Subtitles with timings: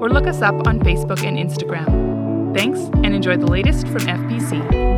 [0.00, 2.54] or look us up on Facebook and Instagram.
[2.56, 4.90] Thanks and enjoy the latest from FBC.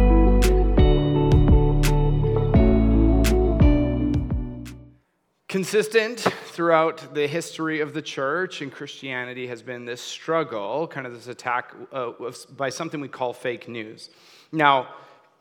[5.48, 11.12] Consistent throughout the history of the church and Christianity has been this struggle, kind of
[11.12, 12.12] this attack uh,
[12.56, 14.08] by something we call fake news.
[14.50, 14.88] Now,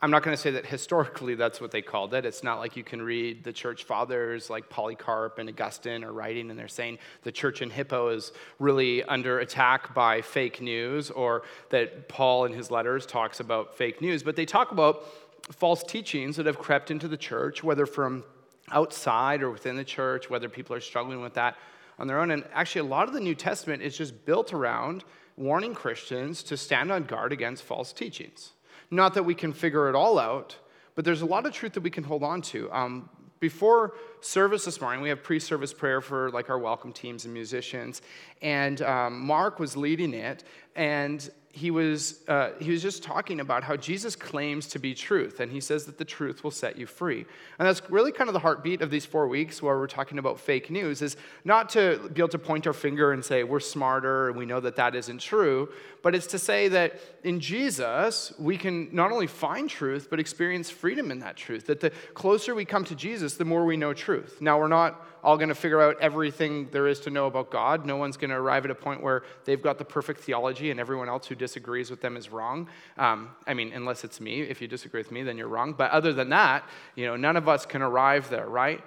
[0.02, 2.26] I'm not going to say that historically that's what they called it.
[2.26, 6.50] It's not like you can read the church fathers like Polycarp and Augustine are writing
[6.50, 11.44] and they're saying the church in Hippo is really under attack by fake news or
[11.70, 14.24] that Paul in his letters talks about fake news.
[14.24, 15.04] But they talk about
[15.52, 18.24] false teachings that have crept into the church, whether from
[18.72, 21.56] outside or within the church, whether people are struggling with that
[22.00, 22.32] on their own.
[22.32, 25.04] And actually, a lot of the New Testament is just built around
[25.36, 28.52] warning Christians to stand on guard against false teachings.
[28.92, 30.54] Not that we can figure it all out,
[30.94, 32.70] but there's a lot of truth that we can hold on to.
[32.70, 33.08] Um,
[33.40, 38.02] before service this morning, we have pre-service prayer for like our welcome teams and musicians,
[38.42, 40.44] and um, Mark was leading it,
[40.76, 45.38] and he was, uh, he was just talking about how Jesus claims to be truth,
[45.38, 47.26] and he says that the truth will set you free.
[47.58, 50.40] And that's really kind of the heartbeat of these four weeks where we're talking about
[50.40, 54.28] fake news, is not to be able to point our finger and say we're smarter
[54.28, 55.68] and we know that that isn't true,
[56.02, 60.70] but it's to say that in Jesus, we can not only find truth, but experience
[60.70, 61.66] freedom in that truth.
[61.66, 64.38] That the closer we come to Jesus, the more we know truth.
[64.40, 67.86] Now, we're not all going to figure out everything there is to know about God.
[67.86, 70.80] No one's going to arrive at a point where they've got the perfect theology and
[70.80, 72.68] everyone else who disagrees with them is wrong.
[72.98, 74.40] Um, I mean, unless it's me.
[74.42, 75.74] If you disagree with me, then you're wrong.
[75.74, 76.64] But other than that,
[76.96, 78.82] you know, none of us can arrive there, right?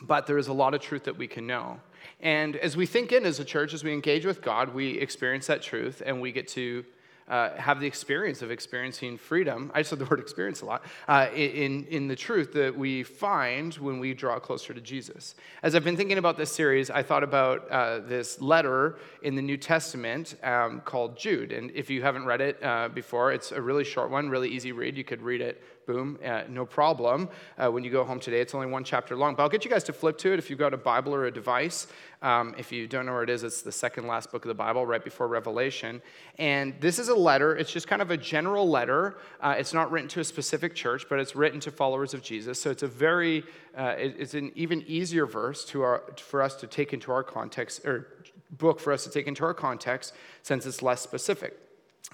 [0.00, 1.80] But there is a lot of truth that we can know.
[2.20, 5.46] And as we think in as a church, as we engage with God, we experience
[5.48, 6.84] that truth and we get to
[7.30, 9.70] uh, have the experience of experiencing freedom.
[9.72, 13.72] I said the word experience a lot uh, in, in the truth that we find
[13.74, 15.36] when we draw closer to Jesus.
[15.62, 19.42] As I've been thinking about this series, I thought about uh, this letter in the
[19.42, 21.52] New Testament um, called Jude.
[21.52, 24.72] And if you haven't read it uh, before, it's a really short one, really easy
[24.72, 24.96] read.
[24.96, 27.28] You could read it boom, uh, no problem.
[27.58, 29.34] Uh, when you go home today, it's only one chapter long.
[29.34, 31.26] But I'll get you guys to flip to it if you've got a Bible or
[31.26, 31.88] a device.
[32.22, 34.54] Um, if you don't know where it is, it's the second last book of the
[34.54, 36.00] Bible, right before Revelation.
[36.38, 37.56] And this is a letter.
[37.56, 39.18] It's just kind of a general letter.
[39.40, 42.60] Uh, it's not written to a specific church, but it's written to followers of Jesus.
[42.60, 43.42] So it's a very,
[43.76, 48.06] uh, it's an even easier verse our, for us to take into our context, or
[48.50, 51.58] book for us to take into our context, since it's less specific.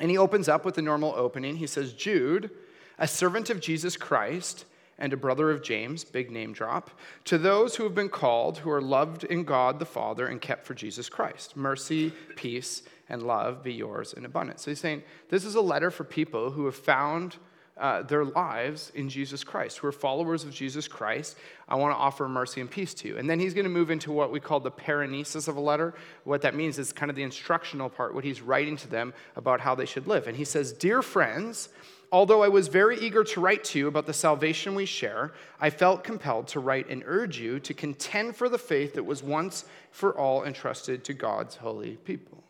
[0.00, 1.56] And he opens up with the normal opening.
[1.56, 2.50] He says, Jude,
[2.98, 4.64] a servant of Jesus Christ
[4.98, 6.90] and a brother of James, big name drop,
[7.24, 10.66] to those who have been called, who are loved in God the Father and kept
[10.66, 11.56] for Jesus Christ.
[11.56, 14.62] Mercy, peace, and love be yours in abundance.
[14.62, 17.36] So he's saying this is a letter for people who have found
[17.76, 21.36] uh, their lives in Jesus Christ, who are followers of Jesus Christ.
[21.68, 23.18] I want to offer mercy and peace to you.
[23.18, 25.94] And then he's going to move into what we call the paraenesis of a letter.
[26.24, 29.60] What that means is kind of the instructional part, what he's writing to them about
[29.60, 30.26] how they should live.
[30.26, 31.68] And he says, Dear friends,
[32.16, 35.68] Although I was very eager to write to you about the salvation we share, I
[35.68, 39.66] felt compelled to write and urge you to contend for the faith that was once
[39.90, 42.42] for all entrusted to God's holy people.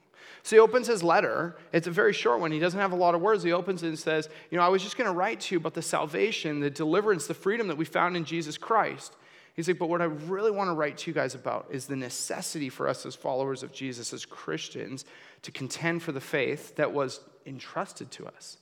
[0.45, 1.57] So he opens his letter.
[1.73, 2.53] It's a very short one.
[2.53, 3.43] He doesn't have a lot of words.
[3.43, 5.59] He opens it and says, You know, I was just going to write to you
[5.59, 9.17] about the salvation, the deliverance, the freedom that we found in Jesus Christ.
[9.57, 11.97] He's like, But what I really want to write to you guys about is the
[11.97, 15.05] necessity for us as followers of Jesus, as Christians,
[15.43, 18.59] to contend for the faith that was entrusted to us.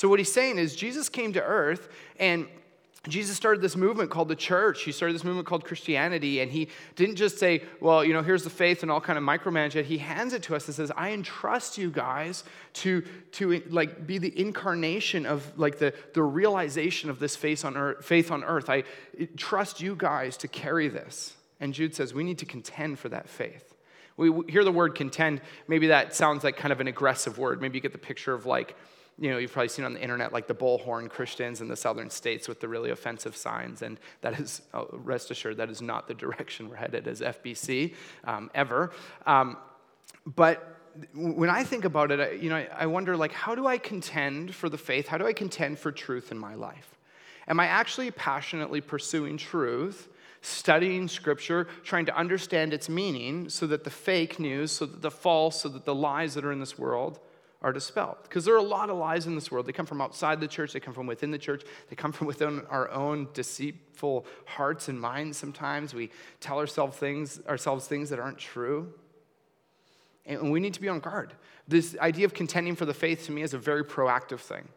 [0.00, 2.48] So, what he's saying is, Jesus came to earth and
[3.06, 4.82] Jesus started this movement called the church.
[4.82, 8.42] He started this movement called Christianity, and he didn't just say, "Well, you know, here's
[8.42, 9.84] the faith," and all kind of micromanage it.
[9.84, 12.44] He hands it to us and says, "I entrust you guys
[12.74, 13.02] to
[13.32, 18.02] to like be the incarnation of like the the realization of this faith on earth.
[18.02, 18.70] Faith on earth.
[18.70, 18.84] I
[19.36, 23.28] trust you guys to carry this." And Jude says, "We need to contend for that
[23.28, 23.74] faith."
[24.16, 25.42] We hear the word contend.
[25.68, 27.60] Maybe that sounds like kind of an aggressive word.
[27.60, 28.74] Maybe you get the picture of like
[29.20, 32.08] you know, you've probably seen on the internet like the bullhorn Christians in the southern
[32.08, 33.82] states with the really offensive signs.
[33.82, 37.94] And that is, oh, rest assured, that is not the direction we're headed as FBC
[38.24, 38.92] um, ever.
[39.26, 39.58] Um,
[40.24, 40.76] but
[41.14, 44.54] when I think about it, I, you know, I wonder like, how do I contend
[44.54, 45.06] for the faith?
[45.06, 46.96] How do I contend for truth in my life?
[47.46, 50.08] Am I actually passionately pursuing truth?
[50.42, 55.10] studying scripture, trying to understand its meaning so that the fake news, so that the
[55.10, 57.20] false, so that the lies that are in this world
[57.62, 58.16] are dispelled.
[58.22, 59.66] Because there are a lot of lies in this world.
[59.66, 62.26] They come from outside the church, they come from within the church, they come from
[62.32, 65.94] within our own deceitful hearts and minds sometimes.
[65.94, 66.10] We
[66.40, 68.92] tell ourselves things, ourselves things that aren't true.
[70.26, 71.34] And we need to be on guard.
[71.66, 74.68] This idea of contending for the faith to me is a very proactive thing.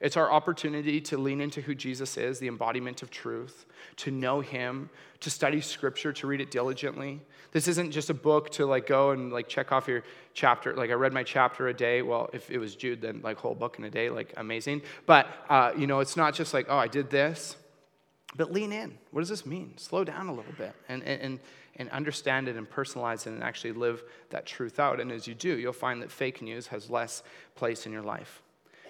[0.00, 3.66] It's our opportunity to lean into who Jesus is, the embodiment of truth,
[3.96, 4.90] to know him,
[5.20, 7.20] to study scripture, to read it diligently.
[7.50, 10.04] This isn't just a book to like go and like check off your
[10.34, 10.74] chapter.
[10.74, 12.02] Like I read my chapter a day.
[12.02, 14.82] Well, if it was Jude, then like whole book in a day, like amazing.
[15.04, 17.56] But uh, you know, it's not just like, oh, I did this.
[18.36, 18.98] But lean in.
[19.10, 19.76] What does this mean?
[19.78, 21.40] Slow down a little bit and, and,
[21.76, 25.00] and understand it and personalize it and actually live that truth out.
[25.00, 27.22] And as you do, you'll find that fake news has less
[27.54, 28.42] place in your life.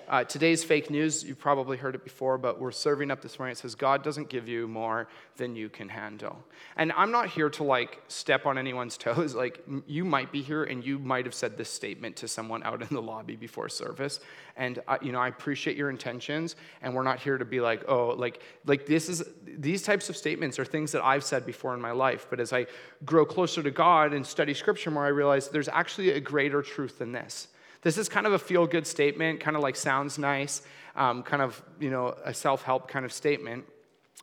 [0.08, 3.52] Uh, today's fake news, you've probably heard it before, but we're serving up this morning.
[3.52, 5.06] It says, God doesn't give you more
[5.36, 6.42] than you can handle.
[6.76, 9.34] And I'm not here to like step on anyone's toes.
[9.34, 12.80] Like, you might be here and you might have said this statement to someone out
[12.80, 14.20] in the lobby before service.
[14.56, 16.56] And, you know, I appreciate your intentions.
[16.80, 20.16] And we're not here to be like, oh, like, like this is, these types of
[20.16, 22.28] statements are things that I've said before in my life.
[22.30, 22.64] But as I
[23.04, 26.98] grow closer to God and study scripture more, I realize there's actually a greater truth
[26.98, 27.48] than this.
[27.82, 30.62] This is kind of a feel good statement, kind of like sounds nice,
[30.96, 33.64] um, kind of, you know, a self help kind of statement.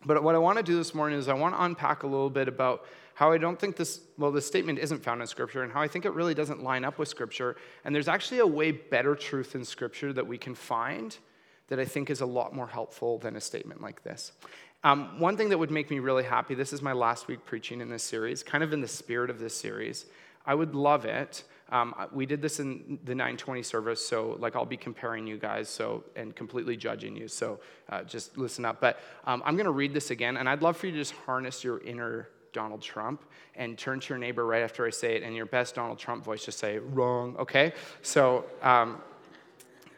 [0.06, 2.30] But what I want to do this morning is I want to unpack a little
[2.30, 2.86] bit about
[3.16, 5.88] how I don't think this, well, this statement isn't found in Scripture and how I
[5.88, 7.56] think it really doesn't line up with Scripture.
[7.86, 11.18] And there's actually a way better truth in Scripture that we can find
[11.70, 14.34] that I think is a lot more helpful than a statement like this.
[14.84, 17.82] Um, one thing that would make me really happy, this is my last week preaching
[17.82, 20.06] in this series, kind of in the spirit of this series.
[20.46, 24.66] I would love it um, we did this in the 920 service, so like I'll
[24.66, 27.28] be comparing you guys, so and completely judging you.
[27.28, 27.60] So
[27.90, 28.80] uh, just listen up.
[28.80, 31.14] But um, I'm going to read this again, and I'd love for you to just
[31.14, 33.24] harness your inner Donald Trump
[33.56, 36.24] and turn to your neighbor right after I say it, and your best Donald Trump
[36.24, 37.36] voice, just say wrong.
[37.38, 37.74] Okay?
[38.02, 38.46] So.
[38.62, 39.02] Um,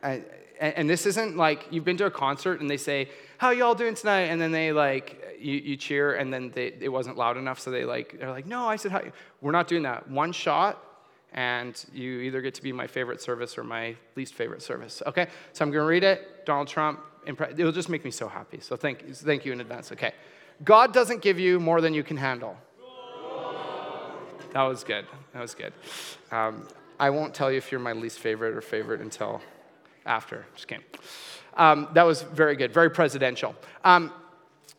[0.04, 0.24] I,
[0.60, 3.96] and this isn't like you've been to a concert and they say how y'all doing
[3.96, 7.60] tonight and then they like you, you cheer and then they, it wasn't loud enough
[7.60, 10.84] so they like they're like no i said we're not doing that one shot
[11.38, 15.04] and you either get to be my favorite service or my least favorite service.
[15.06, 16.46] Okay, so I'm going to read it.
[16.48, 17.00] Donald Trump.
[17.28, 18.60] It'll just make me so happy.
[18.60, 19.92] So thank, thank you in advance.
[19.92, 20.14] Okay,
[20.64, 22.58] God doesn't give you more than you can handle.
[24.54, 25.06] That was good.
[25.34, 25.74] That was good.
[26.32, 26.68] Um,
[27.00, 29.40] I won't tell you if you're my least favorite or favorite until
[30.08, 30.48] after.
[30.56, 30.86] Just kidding.
[31.56, 32.74] Um, that was very good.
[32.74, 33.56] Very presidential.
[33.84, 34.12] Um,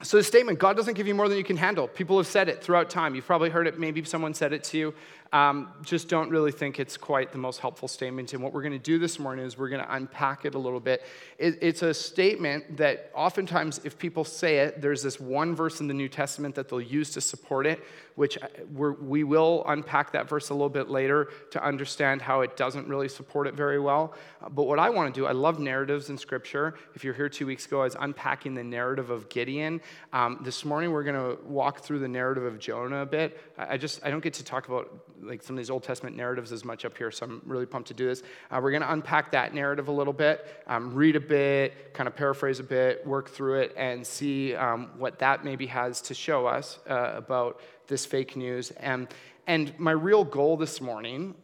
[0.03, 1.89] so, the statement, God doesn't give you more than you can handle.
[1.89, 3.17] People have said it throughout time.
[3.17, 3.81] You've probably heard it.
[3.81, 4.95] Maybe someone said it to you
[5.33, 8.33] um, just don't really think it's quite the most helpful statement.
[8.33, 10.59] And what we're going to do this morning is we're going to unpack it a
[10.59, 11.03] little bit.
[11.39, 15.89] It, it's a statement that oftentimes, if people say it, there's this one verse in
[15.89, 17.85] the New Testament that they'll use to support it,
[18.15, 22.57] which uh, we will unpack that verse a little bit later to understand how it
[22.57, 24.15] doesn't really support it very well.
[24.51, 26.75] But what I want to do, I love narratives in Scripture.
[26.95, 29.81] If you're here two weeks ago, I was unpacking the narrative of Gideon.
[30.13, 33.39] Um, this morning, we're going to walk through the narrative of Jonah a bit.
[33.59, 36.53] I just I don't get to talk about like some of these Old Testament narratives
[36.53, 38.23] as much up here, so I'm really pumped to do this.
[38.51, 42.07] Uh, we're going to unpack that narrative a little bit, um, read a bit, kind
[42.07, 46.15] of paraphrase a bit, work through it, and see um, what that maybe has to
[46.15, 48.71] show us uh, about this fake news.
[48.73, 49.09] And,
[49.47, 51.35] and my real goal this morning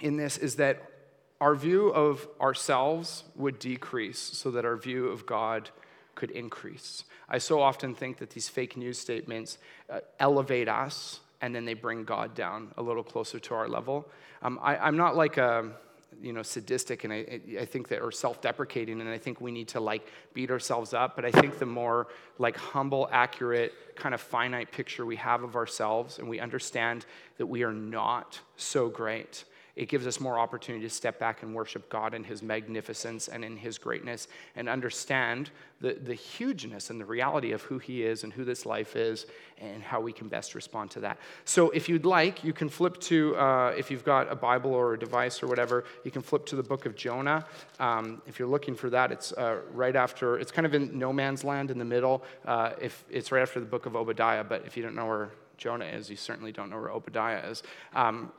[0.00, 0.82] in this is that
[1.40, 5.70] our view of ourselves would decrease so that our view of God
[6.14, 7.04] could increase.
[7.28, 9.58] I so often think that these fake news statements
[9.88, 14.08] uh, elevate us and then they bring God down a little closer to our level.
[14.42, 15.70] Um, I, am not like a,
[16.20, 19.68] you know, sadistic and I, I think that, or self-deprecating, and I think we need
[19.68, 24.20] to like beat ourselves up, but I think the more like humble, accurate, kind of
[24.20, 29.44] finite picture we have of ourselves and we understand that we are not so great,
[29.78, 33.44] it gives us more opportunity to step back and worship God in His magnificence and
[33.44, 38.24] in His greatness and understand the, the hugeness and the reality of who He is
[38.24, 39.26] and who this life is
[39.58, 41.18] and how we can best respond to that.
[41.44, 44.94] So, if you'd like, you can flip to, uh, if you've got a Bible or
[44.94, 47.46] a device or whatever, you can flip to the book of Jonah.
[47.78, 51.12] Um, if you're looking for that, it's uh, right after, it's kind of in no
[51.12, 52.24] man's land in the middle.
[52.44, 55.30] Uh, if It's right after the book of Obadiah, but if you don't know where
[55.56, 57.62] Jonah is, you certainly don't know where Obadiah is.
[57.94, 58.32] Um,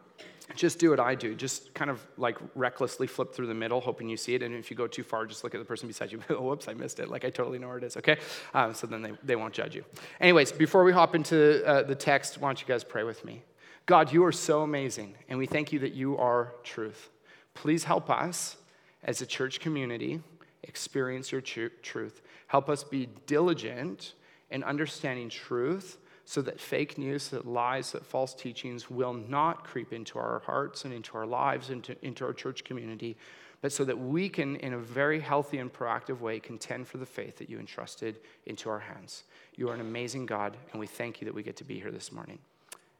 [0.56, 1.36] just do what I do.
[1.36, 4.44] Just kind of like recklessly flip through the middle, hoping you see it.
[4.44, 6.22] And if you go too far, just look at the person beside you.
[6.30, 7.10] oh, whoops, I missed it.
[7.10, 8.18] Like I totally know where it is, okay?
[8.54, 9.84] Uh, so then they, they won't judge you.
[10.20, 13.44] Anyways, before we hop into uh, the text, why don't you guys pray with me?
[13.86, 17.10] God, you are so amazing, and we thank you that you are truth.
[17.56, 18.58] Please help us
[19.04, 20.22] as a church community
[20.64, 22.22] experience your tr- truth.
[22.48, 24.14] Help us be diligent
[24.52, 25.98] in understanding truth
[26.30, 30.86] so that fake news, that lies, that false teachings will not creep into our hearts
[30.86, 33.18] and into our lives, into, into our church community.
[33.62, 37.06] but so that we can, in a very healthy and proactive way, contend for the
[37.06, 39.24] faith that you entrusted into our hands.
[39.56, 41.92] You are an amazing God, and we thank you that we get to be here
[41.92, 42.38] this morning.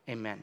[0.10, 0.42] Amen.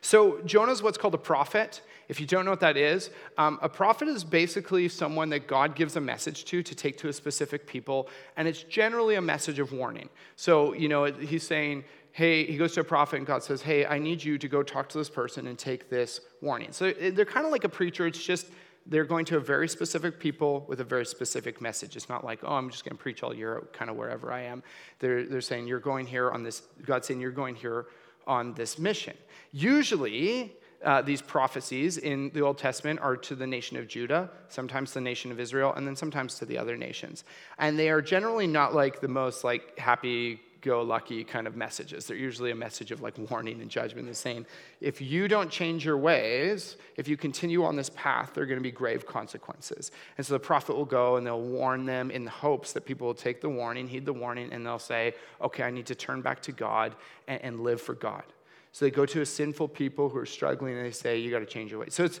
[0.00, 1.82] So, Jonah is what's called a prophet.
[2.08, 5.74] If you don't know what that is, um, a prophet is basically someone that God
[5.74, 9.58] gives a message to to take to a specific people, and it's generally a message
[9.58, 10.08] of warning.
[10.36, 13.84] So, you know, he's saying, hey, he goes to a prophet, and God says, hey,
[13.86, 16.72] I need you to go talk to this person and take this warning.
[16.72, 18.46] So, they're kind of like a preacher, it's just
[18.88, 21.96] they're going to a very specific people with a very specific message.
[21.96, 24.42] It's not like, oh, I'm just going to preach all year, kind of wherever I
[24.42, 24.62] am.
[25.00, 27.86] They're, they're saying, you're going here on this, God's saying, you're going here
[28.26, 29.16] on this mission.
[29.52, 34.92] Usually, uh, these prophecies in the Old Testament are to the nation of Judah, sometimes
[34.92, 37.24] the nation of Israel, and then sometimes to the other nations.
[37.58, 42.06] And they are generally not like the most like happy go lucky kind of messages.
[42.06, 44.06] They're usually a message of like warning and judgment.
[44.06, 44.46] They're saying,
[44.80, 48.58] if you don't change your ways, if you continue on this path, there are going
[48.58, 49.92] to be grave consequences.
[50.18, 53.06] And so the prophet will go and they'll warn them in the hopes that people
[53.06, 56.20] will take the warning, heed the warning, and they'll say, okay, I need to turn
[56.20, 56.96] back to God
[57.28, 58.24] and, and live for God.
[58.72, 61.38] So they go to a sinful people who are struggling and they say, you got
[61.38, 61.94] to change your ways.
[61.94, 62.20] So it's,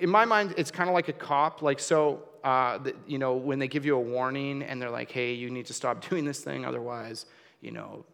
[0.00, 1.62] in my mind, it's kind of like a cop.
[1.62, 5.32] Like, so, uh, you know, when they give you a warning and they're like, hey,
[5.32, 7.26] you need to stop doing this thing, otherwise,
[7.60, 8.04] you know.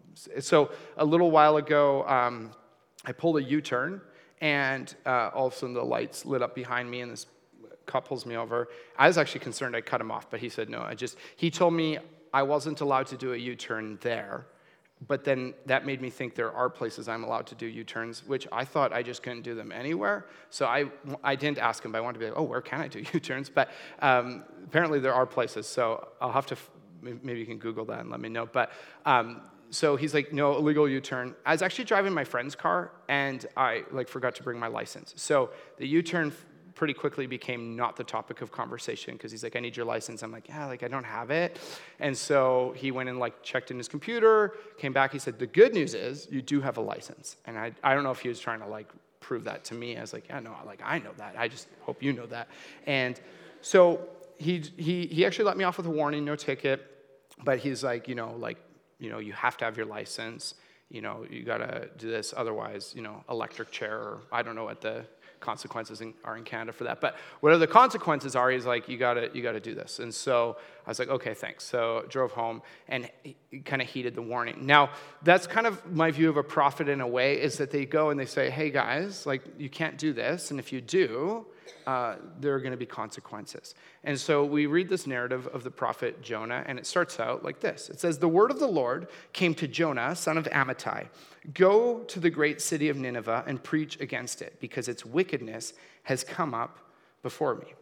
[0.41, 2.53] So a little while ago, um,
[3.05, 4.01] I pulled a U-turn,
[4.41, 7.27] and uh, all of a sudden the lights lit up behind me, and this
[7.85, 8.69] cop pulls me over.
[8.99, 10.81] I was actually concerned I cut him off, but he said no.
[10.81, 11.99] I just he told me
[12.33, 14.47] I wasn't allowed to do a U-turn there.
[15.07, 18.27] But then that made me think there are places I'm allowed to do U turns,
[18.27, 20.27] which I thought I just couldn't do them anywhere.
[20.49, 20.87] So I,
[21.23, 23.05] I didn't ask him, but I wanted to be like, oh, where can I do
[23.13, 23.51] U turns?
[23.51, 23.69] But
[24.01, 25.67] um, apparently there are places.
[25.67, 26.57] So I'll have to
[27.03, 28.47] maybe you can Google that and let me know.
[28.47, 28.73] But
[29.05, 31.35] um, so he's like, no, illegal U-turn.
[31.45, 35.13] I was actually driving my friend's car, and I like forgot to bring my license.
[35.17, 36.33] So the U-turn
[36.75, 40.23] pretty quickly became not the topic of conversation because he's like, I need your license.
[40.23, 41.59] I'm like, yeah, like I don't have it.
[42.01, 45.11] And so he went and like checked in his computer, came back.
[45.11, 47.39] He said, the good news is you do have a license.
[47.47, 49.97] And I, I don't know if he was trying to like prove that to me.
[49.97, 51.35] I was like, yeah, no, like I know that.
[51.39, 52.49] I just hope you know that.
[52.87, 53.19] And
[53.63, 54.07] so
[54.39, 56.83] he, he, he actually let me off with a warning, no ticket.
[57.45, 58.59] But he's like, you know, like,
[58.99, 60.55] you know, you have to have your license.
[60.89, 62.33] You know, you got to do this.
[62.37, 65.05] Otherwise, you know, electric chair or I don't know what the
[65.39, 67.01] consequences in, are in Canada for that.
[67.01, 69.99] But whatever the consequences are, he's like, you gotta, you gotta do this.
[69.99, 71.65] And so I was like, okay, thanks.
[71.65, 73.11] So drove home and
[73.67, 74.65] kind of heeded the warning.
[74.65, 74.91] Now,
[75.23, 78.09] that's kind of my view of a prophet in a way, is that they go
[78.09, 81.47] and they say, hey guys, like you can't do this, and if you do,
[81.87, 83.75] uh, there are going to be consequences.
[84.05, 87.61] And so we read this narrative of the prophet Jonah, and it starts out like
[87.61, 91.09] this It says, The word of the Lord came to Jonah, son of Amittai
[91.55, 96.25] Go to the great city of Nineveh and preach against it, because its wickedness has
[96.25, 96.79] come up
[97.23, 97.75] before me.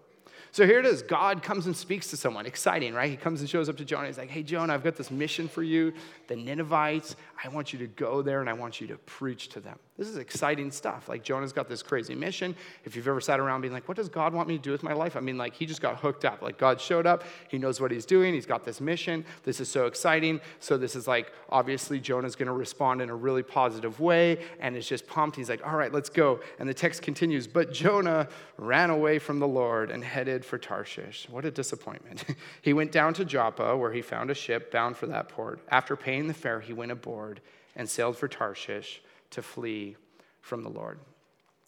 [0.54, 1.02] So here it is.
[1.02, 2.46] God comes and speaks to someone.
[2.46, 3.11] Exciting, right?
[3.11, 4.06] He comes and shows up to Jonah.
[4.06, 5.92] He's like, Hey, Jonah, I've got this mission for you.
[6.28, 9.61] The Ninevites, I want you to go there and I want you to preach to
[9.61, 9.80] them.
[9.99, 11.08] This is exciting stuff.
[11.08, 12.56] Like, Jonah's got this crazy mission.
[12.84, 14.84] If you've ever sat around being like, What does God want me to do with
[14.84, 15.16] my life?
[15.16, 16.40] I mean, like, he just got hooked up.
[16.40, 17.25] Like, God showed up.
[17.49, 18.32] He knows what he's doing.
[18.32, 19.25] He's got this mission.
[19.42, 20.40] This is so exciting.
[20.61, 24.76] So, this is like, obviously, Jonah's going to respond in a really positive way and
[24.76, 25.37] is just pumped.
[25.37, 26.38] He's like, All right, let's go.
[26.61, 31.28] And the text continues, But Jonah ran away from the Lord and headed for Tarshish.
[31.28, 32.24] What a disappointment.
[32.62, 35.60] he went down to Joppa, where he found a ship bound for that port.
[35.68, 37.40] After paying the fare, he went aboard
[37.76, 39.96] and sailed for Tarshish to flee
[40.40, 40.98] from the Lord.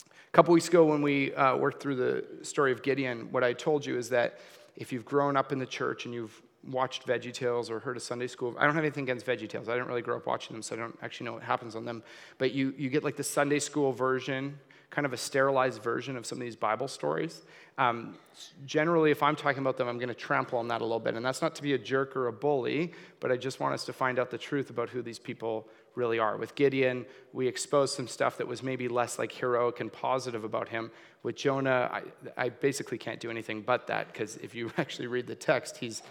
[0.06, 3.52] A couple weeks ago, when we uh, worked through the story of Gideon, what I
[3.52, 4.38] told you is that
[4.76, 8.00] if you've grown up in the church and you've watched Veggie Tales or heard a
[8.00, 8.54] Sunday school.
[8.58, 9.68] I don't have anything against Veggie Tales.
[9.68, 11.84] I didn't really grow up watching them, so I don't actually know what happens on
[11.84, 12.02] them.
[12.38, 14.58] But you, you get like the Sunday school version
[14.90, 17.42] kind of a sterilized version of some of these Bible stories.
[17.78, 18.16] Um,
[18.64, 21.14] generally, if I'm talking about them, I'm going to trample on that a little bit.
[21.14, 23.84] And that's not to be a jerk or a bully, but I just want us
[23.84, 26.36] to find out the truth about who these people really are.
[26.36, 30.68] With Gideon, we exposed some stuff that was maybe less like heroic and positive about
[30.68, 30.90] him.
[31.22, 32.02] With Jonah, I,
[32.36, 36.02] I basically can't do anything but that because if you actually read the text, he's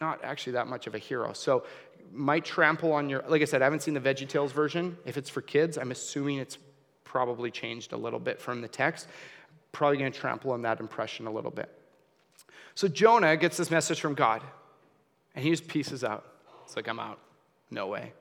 [0.00, 1.32] not actually that much of a hero.
[1.32, 1.64] So
[2.12, 5.18] might trample on your like i said i haven't seen the veggie tales version if
[5.18, 6.56] it's for kids i'm assuming it's
[7.08, 9.08] probably changed a little bit from the text.
[9.72, 11.70] Probably going to trample on that impression a little bit.
[12.74, 14.42] So Jonah gets this message from God,
[15.34, 16.24] and he just pieces out.
[16.64, 17.18] It's like, I'm out.
[17.70, 18.12] No way.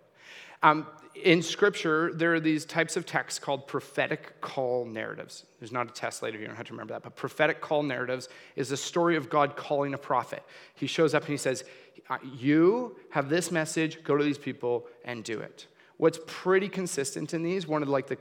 [0.63, 0.87] Um,
[1.23, 5.45] in scripture, there are these types of texts called prophetic call narratives.
[5.59, 8.29] There's not a test later, you don't have to remember that, but prophetic call narratives
[8.55, 10.43] is the story of God calling a prophet.
[10.75, 11.63] He shows up and he says,
[12.35, 15.67] You have this message, go to these people and do it.
[15.97, 18.17] What's pretty consistent in these, one of like the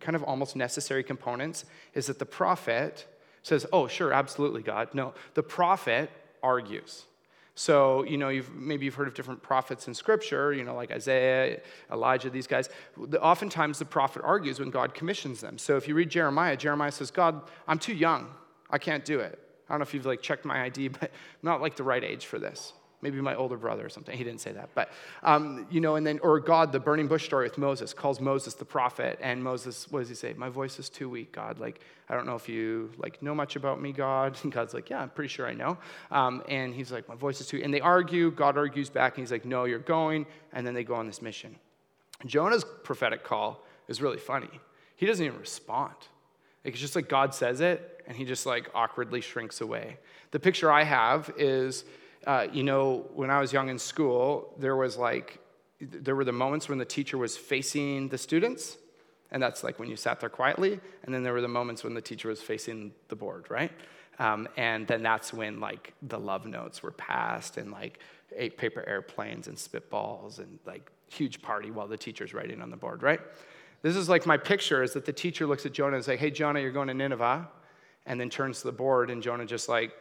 [0.00, 3.06] kind of almost necessary components is that the prophet
[3.42, 4.94] says, Oh, sure, absolutely, God.
[4.94, 6.10] No, the prophet
[6.42, 7.04] argues.
[7.54, 10.92] So, you know, you've, maybe you've heard of different prophets in Scripture, you know, like
[10.92, 12.68] Isaiah, Elijah, these guys.
[13.20, 15.58] Oftentimes the prophet argues when God commissions them.
[15.58, 18.28] So if you read Jeremiah, Jeremiah says, God, I'm too young.
[18.70, 19.40] I can't do it.
[19.68, 21.08] I don't know if you've like checked my ID, but I'm
[21.42, 24.16] not like the right age for this maybe my older brother or something.
[24.16, 24.90] He didn't say that, but
[25.22, 28.54] um, you know, and then or God, the burning bush story with Moses calls Moses
[28.54, 30.34] the prophet, and Moses, what does he say?
[30.36, 31.58] My voice is too weak, God.
[31.58, 34.36] Like I don't know if you like know much about me, God.
[34.42, 35.76] And God's like, yeah, I'm pretty sure I know.
[36.10, 37.60] Um, and he's like, my voice is too.
[37.62, 38.30] And they argue.
[38.30, 40.26] God argues back, and he's like, no, you're going.
[40.52, 41.56] And then they go on this mission.
[42.24, 44.48] Jonah's prophetic call is really funny.
[44.96, 45.94] He doesn't even respond.
[46.64, 49.98] Like, it's just like God says it, and he just like awkwardly shrinks away.
[50.30, 51.84] The picture I have is
[52.26, 55.40] uh, you know, when I was young in school, there was like,
[55.80, 58.76] there were the moments when the teacher was facing the students,
[59.30, 61.94] and that's like when you sat there quietly, and then there were the moments when
[61.94, 63.70] the teacher was facing the board, right?
[64.18, 68.00] Um, and then that's when like the love notes were passed, and like
[68.36, 72.76] eight paper airplanes and spitballs, and like huge party while the teacher's writing on the
[72.76, 73.20] board, right?
[73.82, 76.30] This is like my picture is that the teacher looks at Jonah and says, "Hey,
[76.30, 77.48] Jonah, you're going to Nineveh,"
[78.06, 79.92] and then turns to the board, and Jonah just like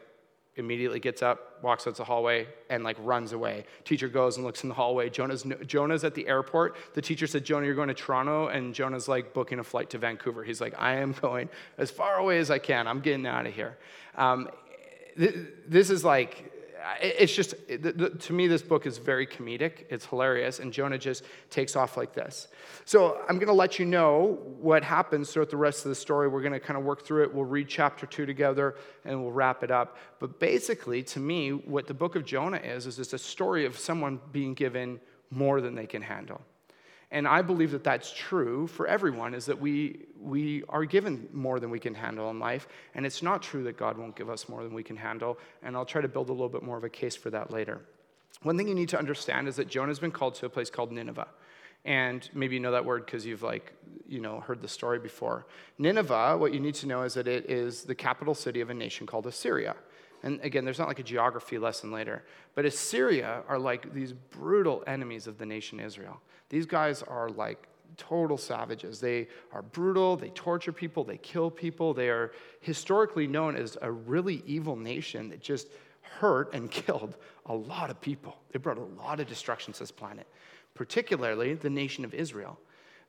[0.57, 3.65] immediately gets up, walks out the hallway, and like runs away.
[3.85, 5.09] Teacher goes and looks in the hallway.
[5.09, 6.75] Jonah's, Jonah's at the airport.
[6.93, 8.47] The teacher said, Jonah, you're going to Toronto.
[8.47, 10.43] And Jonah's like booking a flight to Vancouver.
[10.43, 12.87] He's like, I am going as far away as I can.
[12.87, 13.77] I'm getting out of here.
[14.15, 14.49] Um,
[15.17, 15.35] th-
[15.67, 16.51] this is like,
[17.01, 19.85] it's just, to me, this book is very comedic.
[19.89, 20.59] It's hilarious.
[20.59, 22.47] And Jonah just takes off like this.
[22.85, 26.27] So I'm going to let you know what happens throughout the rest of the story.
[26.27, 27.33] We're going to kind of work through it.
[27.33, 28.75] We'll read chapter two together
[29.05, 29.97] and we'll wrap it up.
[30.19, 33.77] But basically, to me, what the book of Jonah is, is just a story of
[33.77, 36.41] someone being given more than they can handle.
[37.11, 41.59] And I believe that that's true for everyone, is that we, we are given more
[41.59, 42.67] than we can handle in life.
[42.95, 45.37] And it's not true that God won't give us more than we can handle.
[45.63, 47.81] And I'll try to build a little bit more of a case for that later.
[48.43, 50.91] One thing you need to understand is that Jonah's been called to a place called
[50.91, 51.27] Nineveh.
[51.85, 53.71] And maybe you know that word because you've like,
[54.07, 55.47] you know, heard the story before.
[55.77, 58.73] Nineveh, what you need to know is that it is the capital city of a
[58.73, 59.75] nation called Assyria.
[60.23, 62.23] And again, there's not like a geography lesson later,
[62.55, 66.19] but Assyria are like these brutal enemies of the nation Israel.
[66.49, 68.99] These guys are like total savages.
[68.99, 71.93] They are brutal, they torture people, they kill people.
[71.93, 75.69] They are historically known as a really evil nation that just
[76.01, 78.37] hurt and killed a lot of people.
[78.51, 80.27] They brought a lot of destruction to this planet,
[80.73, 82.59] particularly the nation of Israel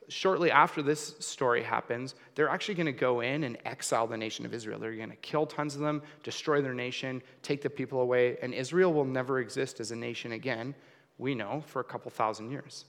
[0.09, 4.45] shortly after this story happens, they're actually going to go in and exile the nation
[4.47, 4.79] of Israel.
[4.79, 8.55] They're going to kill tons of them, destroy their nation, take the people away, and
[8.55, 10.75] Israel will never exist as a nation again,
[11.19, 12.85] we know, for a couple thousand years.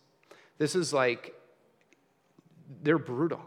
[0.57, 1.35] This is like,
[2.83, 3.41] they're brutal.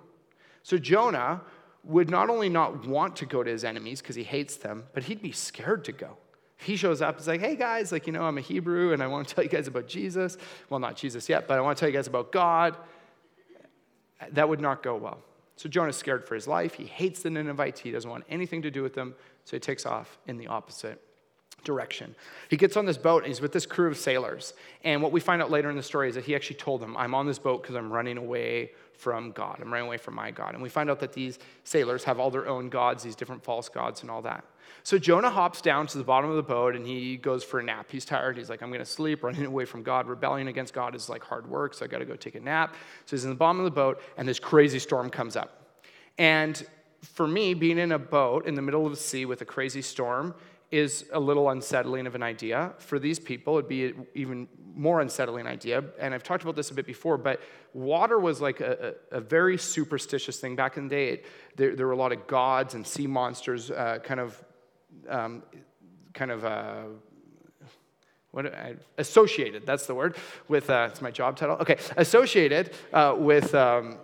[0.62, 1.40] So Jonah
[1.84, 5.02] would not only not want to go to his enemies because he hates them, but
[5.04, 6.16] he'd be scared to go.
[6.56, 9.08] He shows up, he's like, hey guys, like, you know, I'm a Hebrew and I
[9.08, 10.38] want to tell you guys about Jesus.
[10.70, 12.76] Well, not Jesus yet, but I want to tell you guys about God
[14.32, 15.18] that would not go well.
[15.56, 16.74] So Jonah's scared for his life.
[16.74, 17.80] He hates the Ninevites.
[17.80, 19.14] He doesn't want anything to do with them.
[19.44, 21.00] So he takes off in the opposite
[21.64, 22.14] direction.
[22.48, 24.54] He gets on this boat and he's with this crew of sailors.
[24.84, 26.96] And what we find out later in the story is that he actually told them,
[26.96, 29.58] I'm on this boat because I'm running away from God.
[29.60, 30.54] I'm running away from my God.
[30.54, 33.68] And we find out that these sailors have all their own gods, these different false
[33.68, 34.44] gods, and all that.
[34.82, 37.62] So Jonah hops down to the bottom of the boat and he goes for a
[37.62, 37.86] nap.
[37.90, 38.36] He's tired.
[38.36, 40.06] He's like, I'm going to sleep, running away from God.
[40.06, 42.74] Rebelling against God is like hard work, so I got to go take a nap.
[43.06, 45.80] So he's in the bottom of the boat and this crazy storm comes up.
[46.18, 46.64] And
[47.02, 49.82] for me, being in a boat in the middle of the sea with a crazy
[49.82, 50.34] storm
[50.70, 52.72] is a little unsettling of an idea.
[52.78, 55.84] For these people, it'd be even more unsettling idea.
[56.00, 57.40] And I've talked about this a bit before, but
[57.74, 60.56] water was like a, a, a very superstitious thing.
[60.56, 63.70] Back in the day, it, there, there, were a lot of gods and sea monsters
[63.70, 64.42] uh, kind of,
[65.08, 65.42] um,
[66.14, 66.82] kind of, uh,
[68.30, 68.52] what,
[68.98, 70.16] associated, that's the word,
[70.48, 71.56] with, uh, it's my job title.
[71.56, 73.98] Okay, associated uh, with, um,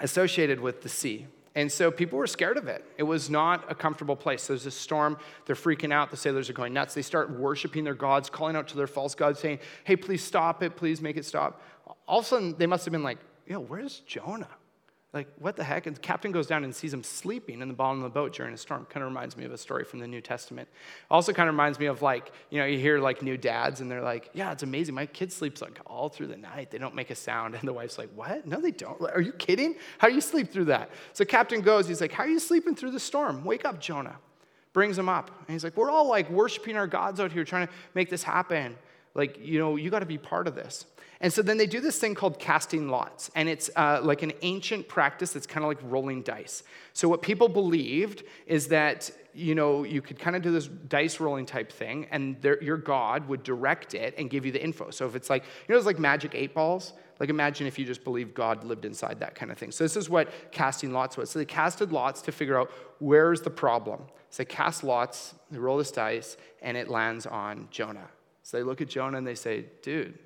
[0.00, 1.26] associated with the sea.
[1.54, 2.84] And so people were scared of it.
[2.96, 4.46] It was not a comfortable place.
[4.46, 5.18] There's a storm.
[5.46, 6.10] They're freaking out.
[6.10, 6.94] The sailors are going nuts.
[6.94, 10.62] They start worshiping their gods, calling out to their false gods, saying, Hey, please stop
[10.62, 10.76] it.
[10.76, 11.60] Please make it stop.
[12.06, 14.48] All of a sudden, they must have been like, Yo, where's Jonah?
[15.12, 15.86] Like, what the heck?
[15.86, 18.32] And the captain goes down and sees him sleeping in the bottom of the boat
[18.32, 18.86] during a storm.
[18.88, 20.68] Kind of reminds me of a story from the New Testament.
[21.10, 23.90] Also, kind of reminds me of like, you know, you hear like new dads and
[23.90, 24.94] they're like, yeah, it's amazing.
[24.94, 26.70] My kid sleeps like all through the night.
[26.70, 27.40] They don't make a sound.
[27.60, 28.46] And the wife's like, what?
[28.46, 29.02] No, they don't.
[29.02, 29.74] Are you kidding?
[29.98, 30.90] How do you sleep through that?
[31.12, 33.44] So, captain goes, he's like, how are you sleeping through the storm?
[33.44, 34.16] Wake up, Jonah.
[34.72, 35.30] Brings him up.
[35.40, 38.22] And he's like, we're all like worshiping our gods out here, trying to make this
[38.22, 38.76] happen.
[39.14, 40.86] Like, you know, you got to be part of this.
[41.22, 44.32] And so then they do this thing called casting lots, and it's uh, like an
[44.40, 46.62] ancient practice that's kind of like rolling dice.
[46.94, 51.20] So what people believed is that you know you could kind of do this dice
[51.20, 54.90] rolling type thing, and your God would direct it and give you the info.
[54.90, 56.94] So if it's like you know, it's like magic eight balls.
[57.18, 59.72] Like imagine if you just believe God lived inside that kind of thing.
[59.72, 61.28] So this is what casting lots was.
[61.28, 64.04] So they casted lots to figure out where's the problem.
[64.30, 68.08] So they cast lots, they roll this dice, and it lands on Jonah.
[68.42, 70.18] So they look at Jonah and they say, dude,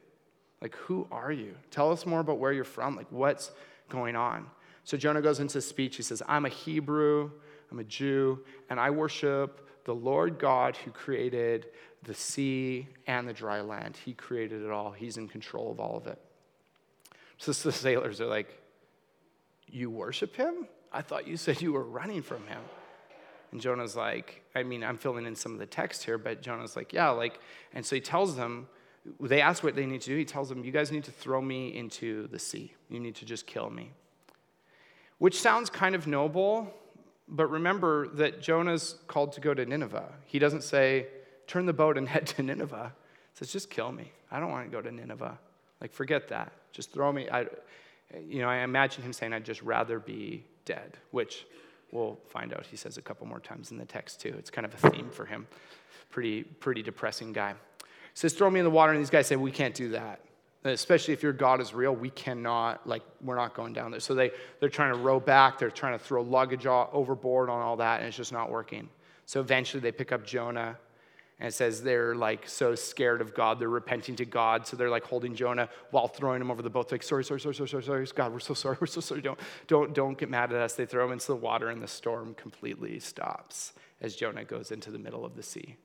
[0.64, 1.54] like, who are you?
[1.70, 2.96] Tell us more about where you're from.
[2.96, 3.50] Like, what's
[3.90, 4.46] going on?
[4.84, 5.96] So Jonah goes into speech.
[5.96, 7.30] He says, I'm a Hebrew,
[7.70, 11.66] I'm a Jew, and I worship the Lord God who created
[12.02, 13.98] the sea and the dry land.
[14.06, 16.18] He created it all, He's in control of all of it.
[17.36, 18.58] So the sailors are like,
[19.68, 20.66] You worship Him?
[20.90, 22.62] I thought you said you were running from Him.
[23.52, 26.74] And Jonah's like, I mean, I'm filling in some of the text here, but Jonah's
[26.74, 27.38] like, Yeah, like,
[27.74, 28.66] and so he tells them,
[29.20, 30.16] they ask what they need to do.
[30.16, 32.72] He tells them, You guys need to throw me into the sea.
[32.88, 33.90] You need to just kill me.
[35.18, 36.72] Which sounds kind of noble,
[37.28, 40.12] but remember that Jonah's called to go to Nineveh.
[40.26, 41.08] He doesn't say,
[41.46, 42.92] Turn the boat and head to Nineveh.
[43.32, 44.12] He says, Just kill me.
[44.30, 45.38] I don't want to go to Nineveh.
[45.80, 46.52] Like, forget that.
[46.72, 47.28] Just throw me.
[47.28, 47.46] I,
[48.26, 51.46] you know, I imagine him saying, I'd just rather be dead, which
[51.92, 54.34] we'll find out he says a couple more times in the text, too.
[54.38, 55.46] It's kind of a theme for him.
[56.10, 57.54] Pretty, pretty depressing guy
[58.14, 58.92] says, throw me in the water.
[58.92, 60.20] And these guys say, we can't do that.
[60.64, 64.00] especially if your God is real, we cannot, like, we're not going down there.
[64.00, 65.58] So they, they're trying to row back.
[65.58, 68.88] They're trying to throw luggage overboard on all that, and it's just not working.
[69.26, 70.78] So eventually they pick up Jonah,
[71.40, 74.66] and it says they're like so scared of God, they're repenting to God.
[74.66, 76.90] So they're like holding Jonah while throwing him over the boat.
[76.92, 79.20] Like, sorry, sorry, sorry, sorry, sorry, sorry, God, we're so sorry, we're so sorry.
[79.20, 80.74] Don't, don't, don't get mad at us.
[80.74, 84.90] They throw him into the water, and the storm completely stops as Jonah goes into
[84.90, 85.76] the middle of the sea.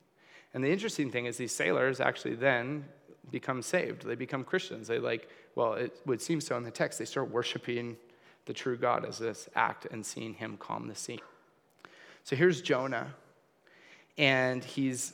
[0.53, 2.85] And the interesting thing is, these sailors actually then
[3.31, 4.05] become saved.
[4.05, 4.87] They become Christians.
[4.87, 6.97] They like, well, it would seem so in the text.
[6.97, 7.97] They start worshiping
[8.45, 11.19] the true God as this act and seeing him calm the sea.
[12.23, 13.13] So here's Jonah,
[14.17, 15.13] and he's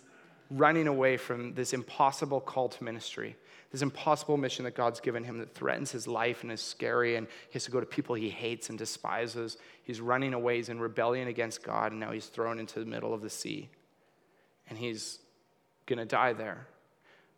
[0.50, 3.36] running away from this impossible call to ministry,
[3.72, 7.28] this impossible mission that God's given him that threatens his life and is scary, and
[7.50, 9.58] he has to go to people he hates and despises.
[9.84, 13.14] He's running away, he's in rebellion against God, and now he's thrown into the middle
[13.14, 13.70] of the sea.
[14.70, 15.20] And he's
[15.86, 16.68] going to die there.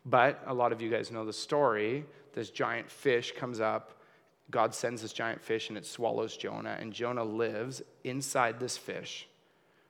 [0.05, 2.05] But a lot of you guys know the story.
[2.33, 4.01] This giant fish comes up.
[4.49, 6.77] God sends this giant fish and it swallows Jonah.
[6.79, 9.27] And Jonah lives inside this fish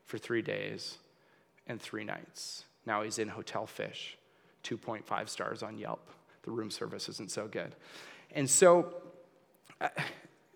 [0.06, 0.98] for three days
[1.68, 2.66] and three nights.
[2.86, 4.18] Now he's in Hotel Fish,
[4.64, 6.10] 2.5 stars on Yelp.
[6.44, 7.76] The room service isn't so good.
[8.32, 8.94] And so,
[9.82, 9.90] uh,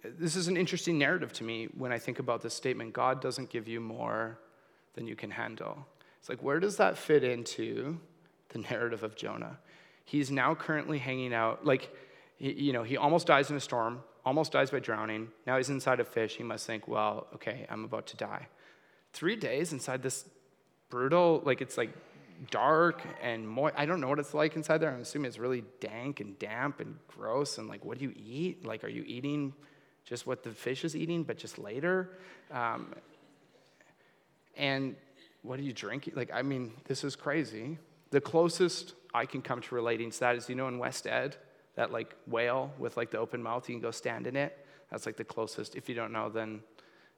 [0.04, 3.50] this is an interesting narrative to me when I think about this statement God doesn't
[3.50, 4.40] give you more
[4.94, 5.86] than you can handle.
[6.22, 8.00] It's like, where does that fit into
[8.50, 9.58] the narrative of Jonah?
[10.06, 11.90] He's now currently hanging out, like,
[12.38, 15.30] you know, he almost dies in a storm, almost dies by drowning.
[15.48, 16.36] Now he's inside a fish.
[16.36, 18.48] He must think, well, okay, I'm about to die.
[19.14, 20.24] Three days inside this
[20.92, 21.90] brutal, like, it's like
[22.52, 23.74] dark and moist.
[23.76, 24.94] I don't know what it's like inside there.
[24.94, 27.58] I'm assuming it's really dank and damp and gross.
[27.58, 28.64] And, like, what do you eat?
[28.64, 29.56] Like, are you eating
[30.06, 32.12] just what the fish is eating, but just later?
[32.52, 32.94] Um,
[34.56, 34.96] and
[35.42, 36.14] what are you drinking?
[36.16, 37.78] Like, I mean, this is crazy.
[38.12, 41.38] The closest I can come to relating to that is, you know, in West Ed,
[41.76, 44.66] that like whale with like the open mouth, you can go stand in it.
[44.92, 45.76] That's like the closest.
[45.76, 46.62] If you don't know, then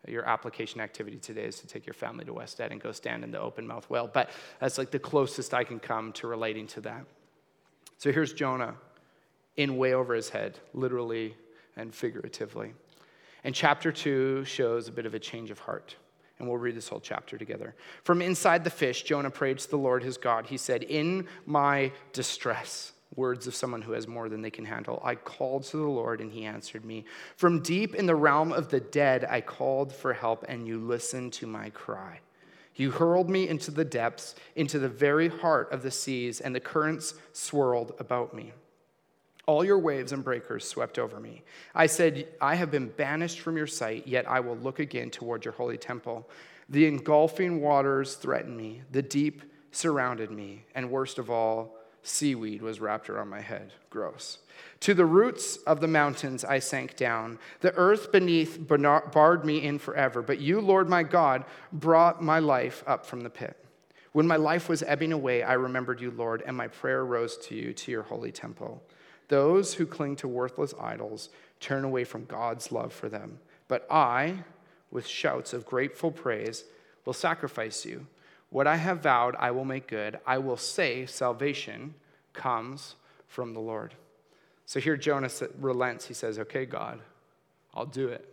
[0.08, 3.24] your application activity today is to take your family to West Ed and go stand
[3.24, 4.10] in the open mouth whale.
[4.12, 7.06] But that's like the closest I can come to relating to that.
[7.98, 8.76] So here's Jonah
[9.56, 11.36] in way over his head, literally
[11.76, 12.74] and figuratively.
[13.44, 15.96] And chapter two shows a bit of a change of heart.
[16.44, 17.74] And we'll read this whole chapter together.
[18.04, 20.48] From inside the fish, Jonah prayed to the Lord his God.
[20.48, 25.02] He said, In my distress, words of someone who has more than they can handle,
[25.06, 27.06] I called to the Lord and he answered me.
[27.38, 31.32] From deep in the realm of the dead, I called for help and you listened
[31.34, 32.20] to my cry.
[32.76, 36.60] You hurled me into the depths, into the very heart of the seas, and the
[36.60, 38.52] currents swirled about me.
[39.46, 41.44] All your waves and breakers swept over me.
[41.76, 45.44] I said, I have been banished from your sight, yet I will look again toward
[45.44, 46.30] your holy temple.
[46.70, 52.80] The engulfing waters threatened me, the deep surrounded me, and worst of all, seaweed was
[52.80, 53.74] wrapped around my head.
[53.90, 54.40] Gross.
[54.82, 57.40] To the roots of the mountains I sank down.
[57.62, 60.22] The earth beneath barred me in forever.
[60.22, 63.58] But you, Lord my God, brought my life up from the pit.
[64.12, 67.56] When my life was ebbing away, I remembered you, Lord, and my prayer rose to
[67.56, 68.84] you, to your holy temple.
[69.28, 73.40] Those who cling to worthless idols turn away from God's love for them.
[73.68, 74.44] But I,
[74.92, 76.66] with shouts of grateful praise,
[77.06, 78.06] will sacrifice you.
[78.50, 80.20] What I have vowed, I will make good.
[80.28, 81.96] I will say, Salvation
[82.34, 82.96] comes
[83.28, 83.96] from the Lord.
[84.66, 86.06] So here Jonah relents.
[86.06, 87.00] He says, Okay, God,
[87.74, 88.28] I'll do it.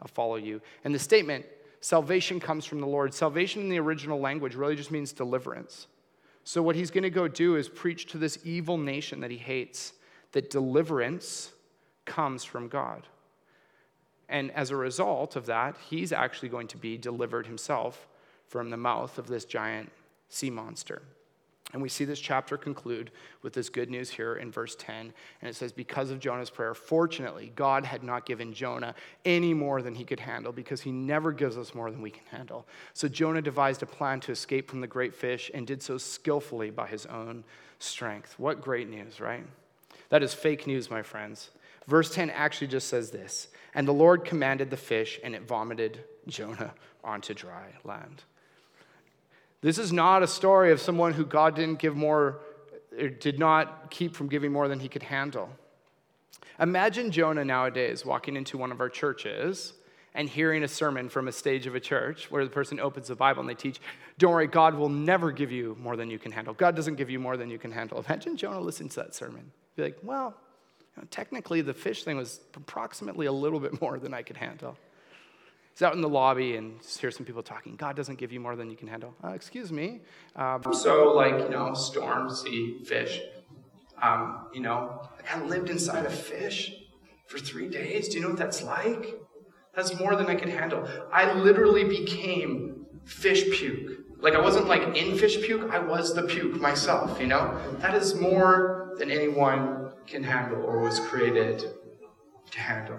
[0.00, 0.60] I'll follow you.
[0.84, 1.44] And the statement,
[1.80, 3.12] salvation comes from the Lord.
[3.12, 5.86] Salvation in the original language really just means deliverance.
[6.46, 9.36] So, what he's going to go do is preach to this evil nation that he
[9.36, 9.94] hates
[10.30, 11.50] that deliverance
[12.04, 13.08] comes from God.
[14.28, 18.06] And as a result of that, he's actually going to be delivered himself
[18.46, 19.90] from the mouth of this giant
[20.28, 21.02] sea monster.
[21.72, 23.10] And we see this chapter conclude
[23.42, 25.12] with this good news here in verse 10.
[25.40, 29.82] And it says, Because of Jonah's prayer, fortunately, God had not given Jonah any more
[29.82, 32.66] than he could handle because he never gives us more than we can handle.
[32.94, 36.70] So Jonah devised a plan to escape from the great fish and did so skillfully
[36.70, 37.42] by his own
[37.80, 38.38] strength.
[38.38, 39.44] What great news, right?
[40.10, 41.50] That is fake news, my friends.
[41.88, 46.04] Verse 10 actually just says this And the Lord commanded the fish, and it vomited
[46.28, 46.74] Jonah
[47.04, 48.22] onto dry land.
[49.66, 52.38] This is not a story of someone who God didn't give more,
[52.96, 55.48] or did not keep from giving more than he could handle.
[56.60, 59.72] Imagine Jonah nowadays walking into one of our churches
[60.14, 63.16] and hearing a sermon from a stage of a church where the person opens the
[63.16, 63.80] Bible and they teach,
[64.18, 66.54] Don't worry, God will never give you more than you can handle.
[66.54, 67.98] God doesn't give you more than you can handle.
[67.98, 69.50] Imagine Jonah listening to that sermon.
[69.74, 70.32] Be like, Well,
[70.94, 74.36] you know, technically, the fish thing was approximately a little bit more than I could
[74.36, 74.78] handle.
[75.76, 77.76] He's out in the lobby and hears some people talking.
[77.76, 79.14] God doesn't give you more than you can handle.
[79.22, 80.00] Uh, excuse me.
[80.34, 83.20] Um, so, like, you know, storm, sea, fish.
[84.00, 86.72] Um, you know, I lived inside a fish
[87.26, 88.08] for three days.
[88.08, 89.20] Do you know what that's like?
[89.74, 90.88] That's more than I could handle.
[91.12, 93.98] I literally became fish puke.
[94.18, 97.60] Like, I wasn't like in fish puke, I was the puke myself, you know?
[97.80, 101.66] That is more than anyone can handle or was created
[102.50, 102.98] to handle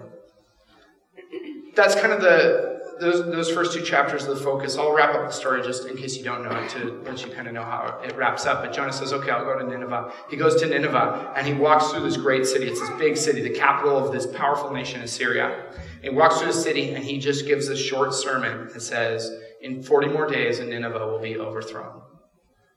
[1.78, 2.67] that's kind of the
[3.00, 4.76] those, those first two chapters of the focus.
[4.76, 7.32] I'll wrap up the story just in case you don't know it to let you
[7.32, 8.62] kind of know how it wraps up.
[8.62, 10.12] But Jonah says, okay, I'll go to Nineveh.
[10.30, 12.66] He goes to Nineveh and he walks through this great city.
[12.66, 15.72] It's this big city, the capital of this powerful nation, Assyria.
[16.02, 19.30] He walks through the city and he just gives a short sermon that says,
[19.60, 22.00] in 40 more days, and Nineveh will be overthrown.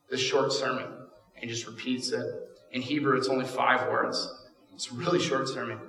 [0.10, 0.86] This short sermon.
[1.36, 2.26] And he just repeats it.
[2.72, 4.32] In Hebrew, it's only five words.
[4.74, 5.80] It's a really short sermon.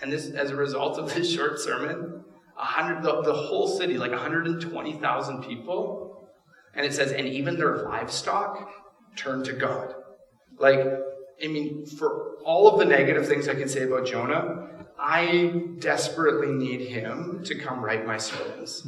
[0.00, 2.24] And this, as a result of this short sermon,
[2.64, 6.28] hundred, the, the whole city, like 120,000 people.
[6.74, 8.70] And it says, and even their livestock
[9.16, 9.94] turned to God.
[10.58, 10.80] Like,
[11.42, 14.68] I mean, for all of the negative things I can say about Jonah,
[14.98, 18.86] I desperately need him to come write my sermons.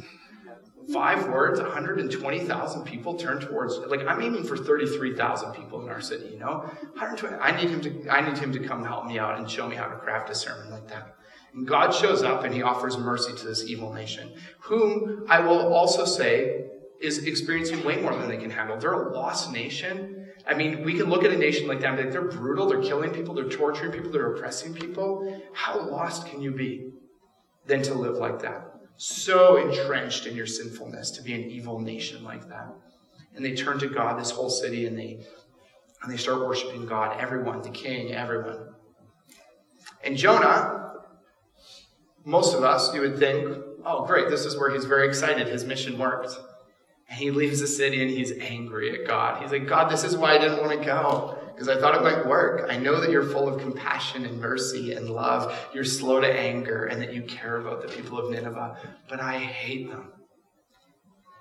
[0.91, 3.77] Five words, 120,000 people turn towards.
[3.77, 6.31] Like I'm aiming for 33,000 people in our city.
[6.33, 7.37] You know, 120.
[7.37, 8.09] I need him to.
[8.09, 10.35] I need him to come help me out and show me how to craft a
[10.35, 11.15] sermon like that.
[11.53, 15.73] And God shows up and he offers mercy to this evil nation, whom I will
[15.73, 16.65] also say
[17.01, 18.77] is experiencing way more than they can handle.
[18.77, 20.27] They're a lost nation.
[20.47, 23.11] I mean, we can look at a nation like that like, they're brutal, they're killing
[23.11, 25.41] people, they're torturing people, they're oppressing people.
[25.53, 26.91] How lost can you be
[27.65, 28.71] than to live like that?
[28.97, 32.73] So entrenched in your sinfulness to be an evil nation like that.
[33.35, 35.25] And they turn to God, this whole city, and they
[36.03, 38.73] and they start worshiping God, everyone, the king, everyone.
[40.03, 40.90] And Jonah,
[42.25, 45.47] most of us, you would think, oh, great, this is where he's very excited.
[45.47, 46.37] His mission worked.
[47.09, 49.41] And he leaves the city and he's angry at God.
[49.41, 52.03] He's like, God, this is why I didn't want to go, because I thought it
[52.03, 52.69] might work.
[52.69, 55.53] I know that you're full of compassion and mercy and love.
[55.73, 58.77] You're slow to anger and that you care about the people of Nineveh,
[59.09, 60.13] but I hate them.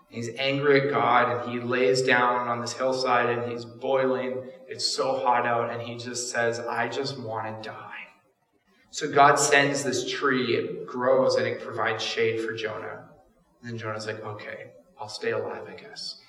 [0.08, 4.42] He's angry at God and he lays down on this hillside and he's boiling.
[4.66, 7.89] It's so hot out and he just says, I just want to die.
[8.90, 13.04] So God sends this tree, it grows and it provides shade for Jonah.
[13.62, 16.20] And then Jonah's like, okay, I'll stay alive, I guess.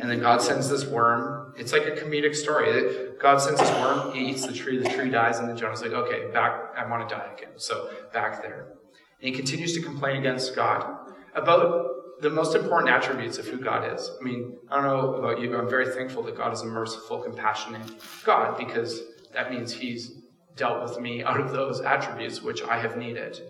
[0.00, 1.54] And then God sends this worm.
[1.56, 3.10] It's like a comedic story.
[3.20, 5.92] God sends this worm, he eats the tree, the tree dies, and then Jonah's like,
[5.92, 7.52] okay, back, I want to die again.
[7.56, 8.74] So back there.
[9.20, 13.94] And he continues to complain against God about the most important attributes of who God
[13.94, 14.10] is.
[14.20, 16.66] I mean, I don't know about you, but I'm very thankful that God is a
[16.66, 17.82] merciful, compassionate
[18.24, 19.02] God because
[19.32, 20.20] that means he's
[20.56, 23.40] dealt with me out of those attributes which I have needed.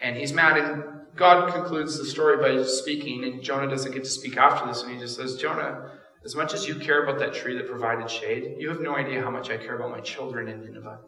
[0.00, 0.84] And he's mad, and
[1.16, 4.92] God concludes the story by speaking, and Jonah doesn't get to speak after this, and
[4.92, 5.92] he just says, Jonah,
[6.24, 9.22] as much as you care about that tree that provided shade, you have no idea
[9.22, 11.00] how much I care about my children in Nineveh.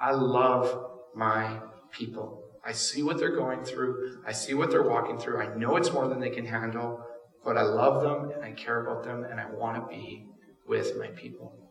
[0.00, 2.42] I love my people.
[2.64, 4.22] I see what they're going through.
[4.26, 5.40] I see what they're walking through.
[5.40, 7.00] I know it's more than they can handle,
[7.44, 10.26] but I love them and I care about them and I want to be
[10.66, 11.65] with my people.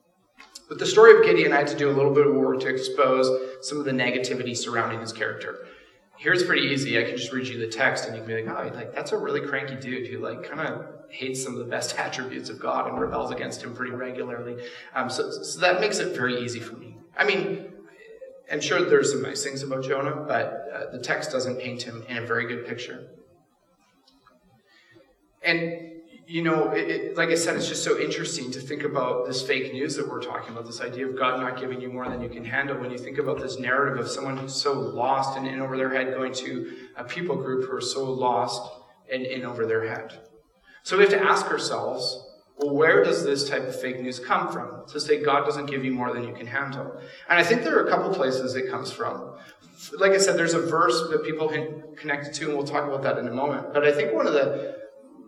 [0.69, 2.67] With the story of Gideon, I had to do a little bit of work to
[2.67, 3.29] expose
[3.61, 5.67] some of the negativity surrounding his character.
[6.17, 6.99] here it's pretty easy.
[6.99, 9.11] I can just read you the text and you can be like, oh, like that's
[9.11, 12.59] a really cranky dude who like kind of hates some of the best attributes of
[12.59, 14.63] God and rebels against him pretty regularly.
[14.95, 16.97] Um, so, so that makes it very easy for me.
[17.17, 17.71] I mean,
[18.51, 22.03] I'm sure there's some nice things about Jonah, but uh, the text doesn't paint him
[22.07, 23.07] in a very good picture.
[25.43, 25.84] And
[26.27, 29.45] you know, it, it, like I said, it's just so interesting to think about this
[29.45, 32.21] fake news that we're talking about, this idea of God not giving you more than
[32.21, 32.77] you can handle.
[32.77, 35.89] When you think about this narrative of someone who's so lost and in over their
[35.89, 38.61] head going to a people group who are so lost
[39.11, 40.19] and in over their head.
[40.83, 42.23] So we have to ask ourselves,
[42.57, 44.87] well, where does this type of fake news come from?
[44.87, 46.99] To say God doesn't give you more than you can handle.
[47.29, 49.35] And I think there are a couple places it comes from.
[49.99, 53.03] Like I said, there's a verse that people can connect to, and we'll talk about
[53.03, 53.73] that in a moment.
[53.73, 54.84] But I think one of the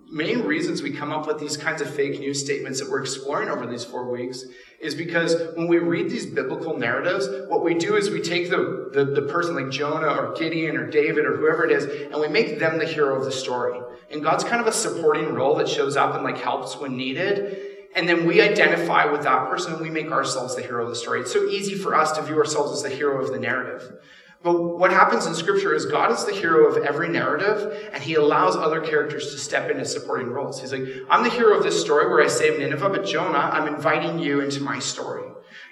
[0.09, 3.49] main reasons we come up with these kinds of fake news statements that we're exploring
[3.49, 4.45] over these four weeks
[4.79, 8.89] is because when we read these biblical narratives, what we do is we take the,
[8.93, 12.27] the, the, person like Jonah or Gideon or David or whoever it is, and we
[12.27, 13.79] make them the hero of the story.
[14.11, 17.67] And God's kind of a supporting role that shows up and like helps when needed.
[17.95, 20.95] And then we identify with that person and we make ourselves the hero of the
[20.95, 21.21] story.
[21.21, 23.99] It's so easy for us to view ourselves as the hero of the narrative.
[24.47, 28.13] But what happens in Scripture is God is the hero of every narrative, and He
[28.13, 30.61] allows other characters to step into supporting roles.
[30.61, 33.67] He's like, I'm the hero of this story where I saved Nineveh, but Jonah, I'm
[33.67, 35.29] inviting you into my story.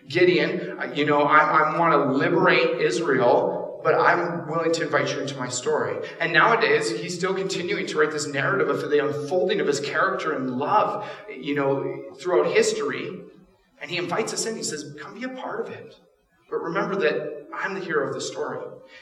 [0.10, 5.14] Gideon, uh, you know, I, I want to liberate Israel, but I'm willing to invite
[5.14, 6.06] you into my story.
[6.20, 10.34] And nowadays, he's still continuing to write this narrative of the unfolding of his character
[10.34, 13.22] and love, you know, throughout history.
[13.82, 14.58] And he invites us in.
[14.58, 15.96] He says, Come be a part of it.
[16.50, 18.60] But remember that I'm the hero of the story.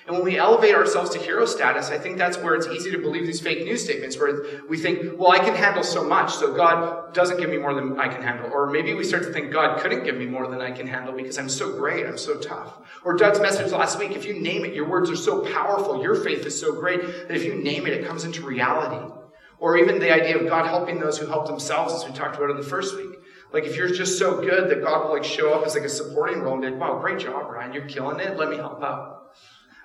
[0.08, 2.98] And when we elevate ourselves to hero status, I think that's where it's easy to
[2.98, 6.54] believe these fake news statements where we think, well, I can handle so much, so
[6.54, 8.50] God doesn't give me more than I can handle.
[8.52, 11.14] Or maybe we start to think God couldn't give me more than I can handle
[11.14, 12.80] because I'm so great, I'm so tough.
[13.04, 16.16] Or Doug's message last week, if you name it, your words are so powerful, your
[16.16, 19.14] faith is so great that if you name it, it comes into reality.
[19.60, 22.50] Or even the idea of God helping those who help themselves, as we talked about
[22.50, 23.20] in the first week.
[23.54, 25.90] Like if you're just so good that God will like show up as like a
[25.90, 28.36] supporting role and be like, wow, great job, Ryan, you're killing it.
[28.36, 29.32] Let me help out.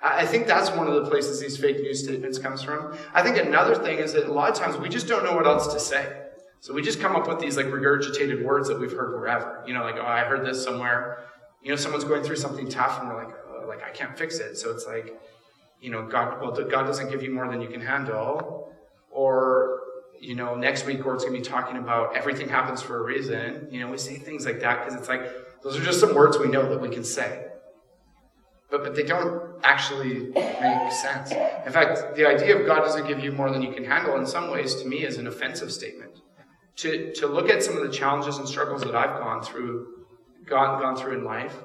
[0.01, 2.97] I think that's one of the places these fake news statements comes from.
[3.13, 5.45] I think another thing is that a lot of times we just don't know what
[5.45, 6.23] else to say.
[6.61, 9.63] So we just come up with these like regurgitated words that we've heard wherever.
[9.67, 11.25] You know, like, oh, I heard this somewhere.
[11.61, 14.39] You know, someone's going through something tough and we're like, oh, like, I can't fix
[14.39, 14.57] it.
[14.57, 15.21] So it's like,
[15.81, 18.73] you know, God, well, God doesn't give you more than you can handle.
[19.11, 19.78] Or
[20.21, 23.67] you know, next week Gord's going to be talking about everything happens for a reason.
[23.71, 25.21] You know, we say things like that because it's like,
[25.63, 27.45] those are just some words we know that we can say.
[28.69, 31.31] But, but they don't actually make sense.
[31.31, 34.25] In fact, the idea of God doesn't give you more than you can handle in
[34.25, 36.19] some ways to me is an offensive statement.
[36.77, 40.05] To, to look at some of the challenges and struggles that I've gone through,
[40.45, 41.55] gone, gone through in life,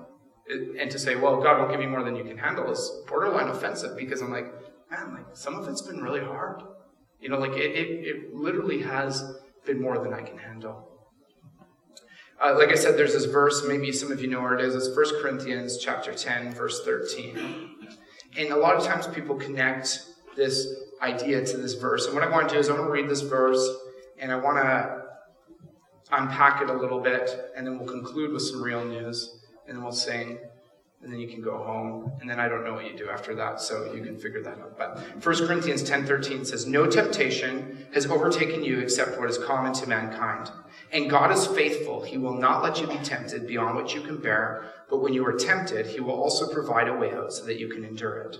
[0.48, 3.48] and to say, well, God won't give you more than you can handle is borderline
[3.48, 4.52] offensive because I'm like,
[4.90, 6.62] man, like some of it's been really hard.
[7.20, 9.24] You know, like it, it, it literally has
[9.64, 10.90] been more than I can handle.
[12.44, 14.74] Uh, like I said, there's this verse, maybe some of you know where it is.
[14.74, 17.70] It's 1 Corinthians chapter 10, verse 13.
[18.36, 20.00] And a lot of times people connect
[20.36, 20.66] this
[21.00, 22.06] idea to this verse.
[22.06, 23.66] And what I want to do is I want to read this verse
[24.18, 25.04] and I want to
[26.12, 29.82] unpack it a little bit, and then we'll conclude with some real news, and then
[29.82, 30.38] we'll sing
[31.04, 32.10] and then you can go home.
[32.20, 34.58] And then I don't know what you do after that, so you can figure that
[34.58, 34.78] out.
[34.78, 39.88] But 1 Corinthians 10:13 says, "No temptation has overtaken you except what is common to
[39.88, 40.50] mankind.
[40.90, 44.16] And God is faithful; he will not let you be tempted beyond what you can
[44.16, 47.58] bear, but when you are tempted, he will also provide a way out so that
[47.58, 48.38] you can endure it."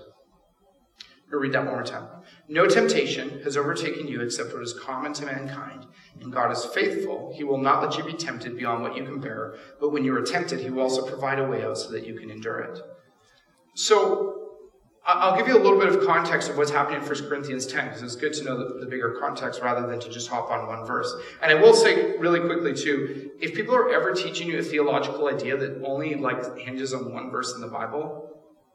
[1.31, 2.07] I'll read that one more time.
[2.47, 5.85] No temptation has overtaken you except what is common to mankind.
[6.21, 7.33] And God is faithful.
[7.35, 9.55] He will not let you be tempted beyond what you can bear.
[9.79, 12.17] But when you are tempted, He will also provide a way out so that you
[12.17, 12.79] can endure it.
[13.73, 14.45] So,
[15.07, 17.89] I'll give you a little bit of context of what's happening in 1 Corinthians 10,
[17.89, 20.65] because it's good to know the, the, bigger context rather than to just hop on
[20.65, 21.13] one verse.
[21.43, 25.27] And I will say really quickly too, if people are ever teaching you a theological
[25.27, 28.31] idea that only like hinges on one verse in the Bible,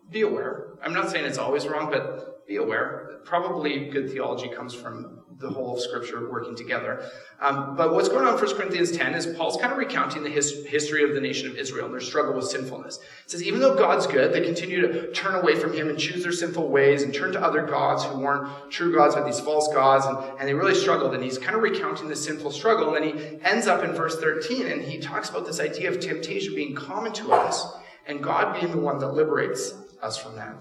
[0.08, 0.78] be aware.
[0.84, 3.20] I'm not saying it's always wrong, but be aware.
[3.24, 7.08] Probably good theology comes from the whole of Scripture working together.
[7.40, 10.28] Um, but what's going on in 1 Corinthians 10 is Paul's kind of recounting the
[10.28, 12.98] his, history of the nation of Israel and their struggle with sinfulness.
[13.25, 16.25] It says, even though God's good, they continue to turn away from Him and choose
[16.25, 19.72] their sinful ways and turn to other gods who weren't true gods, but these false
[19.72, 21.14] gods, and, and they really struggled.
[21.14, 22.92] And he's kind of recounting the sinful struggle.
[22.92, 26.00] And then he ends up in verse 13 and he talks about this idea of
[26.00, 27.64] temptation being common to us
[28.06, 29.72] and God being the one that liberates
[30.02, 30.56] us from that.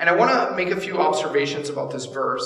[0.00, 2.42] And I want to make a few observations about this verse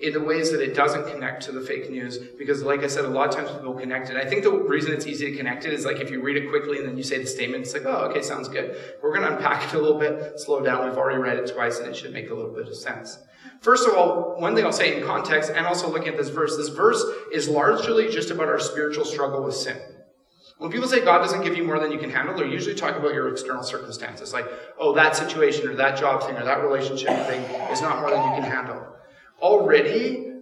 [0.00, 2.16] in the ways that it doesn't connect to the fake news.
[2.38, 4.16] Because, like I said, a lot of times people connect it.
[4.16, 6.48] I think the reason it's easy to connect it is like if you read it
[6.48, 8.76] quickly and then you say the statement, it's like, oh, okay, sounds good.
[9.02, 10.88] We're going to unpack it a little bit, slow down.
[10.88, 13.18] We've already read it twice and it should make a little bit of sense.
[13.60, 16.56] First of all, one thing I'll say in context and also looking at this verse,
[16.56, 19.76] this verse is largely just about our spiritual struggle with sin.
[20.64, 22.98] When people say God doesn't give you more than you can handle, they're usually talking
[22.98, 24.32] about your external circumstances.
[24.32, 24.46] Like,
[24.78, 28.22] oh, that situation or that job thing or that relationship thing is not more than
[28.30, 28.82] you can handle.
[29.42, 30.32] Already,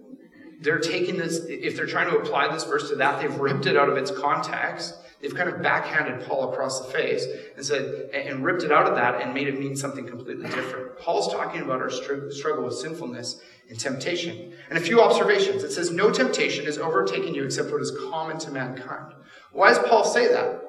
[0.61, 3.75] they're taking this, if they're trying to apply this verse to that, they've ripped it
[3.75, 4.95] out of its context.
[5.21, 8.95] They've kind of backhanded Paul across the face and said, and ripped it out of
[8.95, 10.99] that and made it mean something completely different.
[10.99, 14.53] Paul's talking about our struggle with sinfulness and temptation.
[14.69, 15.63] And a few observations.
[15.63, 19.15] It says, No temptation has overtaken you except what is common to mankind.
[19.53, 20.63] Why does Paul say that?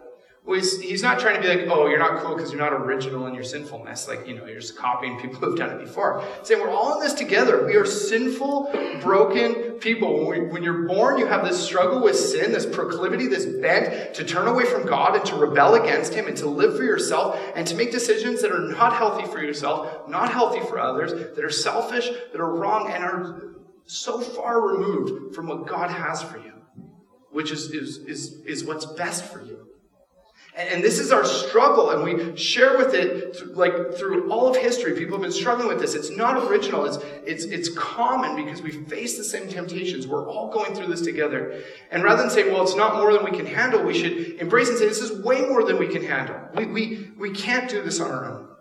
[0.47, 2.74] Well, he's, he's not trying to be like, oh, you're not cool because you're not
[2.74, 4.07] original in your sinfulness.
[4.07, 6.22] Like, you know, you're just copying people who've done it before.
[6.41, 7.64] He's saying we're all in this together.
[7.64, 8.70] We are sinful,
[9.01, 10.28] broken people.
[10.28, 14.14] When, we, when you're born, you have this struggle with sin, this proclivity, this bent
[14.16, 17.41] to turn away from God and to rebel against Him and to live for yourself
[17.57, 21.43] and to make decisions that are not healthy for yourself, not healthy for others, that
[21.43, 23.55] are selfish, that are wrong, and are
[23.87, 26.54] so far removed from what God has for you,
[27.35, 29.68] which is, is, is, is what's best for you.
[30.57, 34.93] And, this is our struggle, and we share with it like through all of history.
[34.93, 35.97] People have been struggling with this.
[35.97, 36.85] It's not original.
[36.85, 40.07] It's it's it's common because we face the same temptations.
[40.07, 41.61] We're all going through this together.
[41.91, 44.68] And rather than say, "Well, it's not more than we can handle," we should embrace
[44.68, 46.37] and say, "This is way more than we can handle.
[46.55, 48.54] We we we can't do this on our own."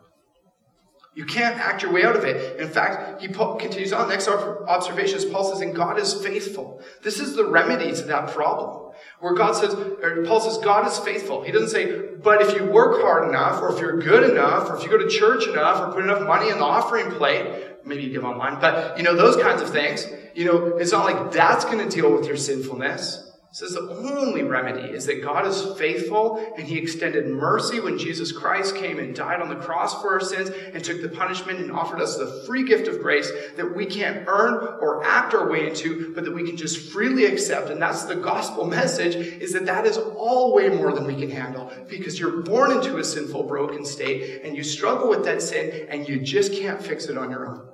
[1.16, 2.60] You can't act your way out of it.
[2.60, 4.10] In fact, he continues on.
[4.10, 6.82] Next observation is Paul says, and God is faithful.
[7.04, 8.92] This is the remedy to that problem.
[9.20, 11.44] Where God says, or Paul says, God is faithful.
[11.44, 14.76] He doesn't say, but if you work hard enough, or if you're good enough, or
[14.76, 17.46] if you go to church enough, or put enough money in the offering plate,
[17.86, 21.06] maybe you give online, but you know, those kinds of things, you know, it's not
[21.06, 25.46] like that's going to deal with your sinfulness says the only remedy is that God
[25.46, 30.02] is faithful and he extended mercy when Jesus Christ came and died on the cross
[30.02, 33.32] for our sins and took the punishment and offered us the free gift of grace
[33.56, 37.26] that we can't earn or act our way into, but that we can just freely
[37.26, 37.70] accept.
[37.70, 41.30] And that's the gospel message is that that is all way more than we can
[41.30, 45.86] handle because you're born into a sinful, broken state and you struggle with that sin
[45.92, 47.70] and you just can't fix it on your own.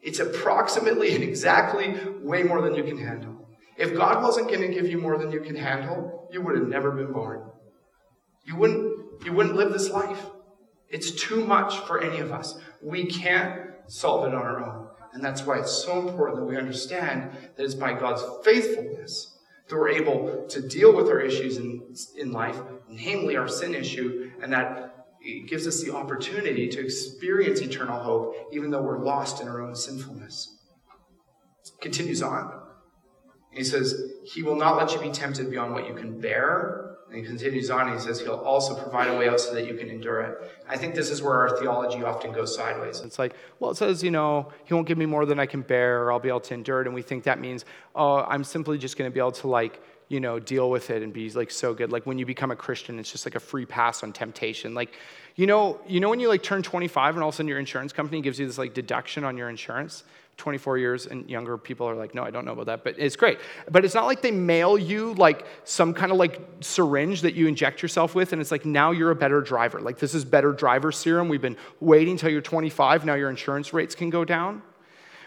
[0.00, 3.39] It's approximately and exactly way more than you can handle.
[3.80, 6.68] If God wasn't going to give you more than you can handle, you would have
[6.68, 7.50] never been born.
[8.44, 10.22] You wouldn't, you wouldn't live this life.
[10.90, 12.58] It's too much for any of us.
[12.82, 14.88] We can't solve it on our own.
[15.14, 19.76] And that's why it's so important that we understand that it's by God's faithfulness that
[19.76, 24.52] we're able to deal with our issues in, in life, namely our sin issue, and
[24.52, 29.48] that it gives us the opportunity to experience eternal hope, even though we're lost in
[29.48, 30.58] our own sinfulness.
[31.80, 32.60] Continues on.
[33.50, 36.86] He says, He will not let you be tempted beyond what you can bear.
[37.08, 39.66] And he continues on, and he says, He'll also provide a way out so that
[39.66, 40.38] you can endure it.
[40.68, 43.00] I think this is where our theology often goes sideways.
[43.00, 45.62] It's like, well, it says, you know, He won't give me more than I can
[45.62, 46.86] bear, or I'll be able to endure it.
[46.86, 49.82] And we think that means, oh, I'm simply just going to be able to, like,
[50.10, 51.92] you know, deal with it and be like so good.
[51.92, 54.74] Like when you become a Christian, it's just like a free pass on temptation.
[54.74, 54.92] Like,
[55.36, 57.60] you know, you know when you like turn 25 and all of a sudden your
[57.60, 60.02] insurance company gives you this like deduction on your insurance?
[60.40, 63.14] 24 years and younger people are like, no, I don't know about that, but it's
[63.14, 63.38] great.
[63.70, 67.46] But it's not like they mail you like some kind of like syringe that you
[67.46, 69.80] inject yourself with, and it's like, now you're a better driver.
[69.80, 71.28] Like, this is better driver serum.
[71.28, 73.04] We've been waiting until you're 25.
[73.04, 74.62] Now your insurance rates can go down.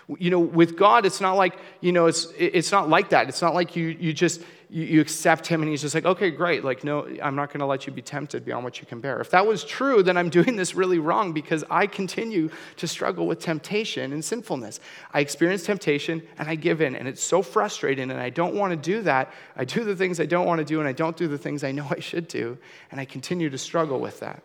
[0.08, 3.30] You know, with God, it's not like, you know, it's, it's not like that.
[3.30, 4.41] It's not like you, you just,
[4.74, 6.66] you, accept him and he's just like, okay, great.
[6.66, 9.22] Like, no, I'm not going to let you be tempted beyond what you can bear.
[9.22, 13.28] If that was true, then I'm doing this really wrong because I continue to struggle
[13.28, 14.80] with temptation and sinfulness.
[15.14, 18.72] I experience temptation and I give in, and it's so frustrating, and I don't want
[18.72, 19.32] to do that.
[19.56, 21.64] I do the things I don't want to do, and I don't do the things
[21.64, 22.58] I know I should do,
[22.89, 24.41] and I continue to struggle with that.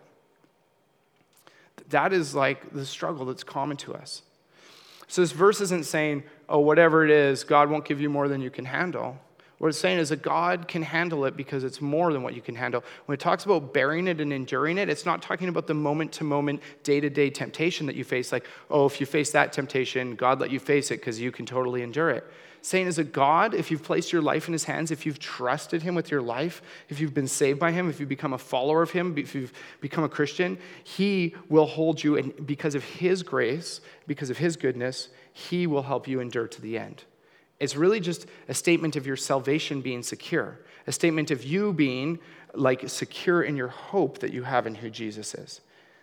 [1.88, 4.22] That is like the struggle that's common to us.
[5.08, 8.40] So this verse isn't saying, oh, whatever it is, God won't give you more than
[8.40, 9.18] you can handle.
[9.58, 12.40] What it's saying is that God can handle it because it's more than what you
[12.40, 12.84] can handle.
[13.06, 16.12] When it talks about bearing it and enduring it, it's not talking about the moment
[16.12, 19.52] to moment, day to day temptation that you face, like, oh, if you face that
[19.52, 22.24] temptation, God let you face it because you can totally endure it.
[22.60, 25.82] Saying is a God, if you've placed your life in his hands, if you've trusted
[25.82, 28.82] him with your life, if you've been saved by him, if you've become a follower
[28.82, 33.22] of him, if you've become a Christian, he will hold you, and because of his
[33.22, 37.04] grace, because of his goodness, he will help you endure to the end.
[37.60, 42.18] It's really just a statement of your salvation being secure, a statement of you being
[42.54, 45.60] like secure in your hope that you have in who Jesus is.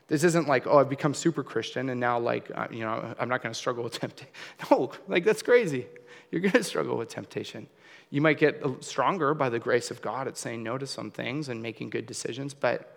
[0.07, 3.27] This isn't like, oh, I've become super Christian and now, like, uh, you know, I'm
[3.27, 4.31] not going to struggle with temptation.
[4.69, 5.87] No, like, that's crazy.
[6.31, 7.67] You're going to struggle with temptation.
[8.09, 11.49] You might get stronger by the grace of God at saying no to some things
[11.49, 12.95] and making good decisions, but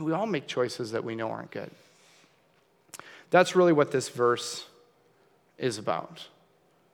[0.00, 1.70] we all make choices that we know aren't good.
[3.30, 4.66] That's really what this verse
[5.58, 6.28] is about,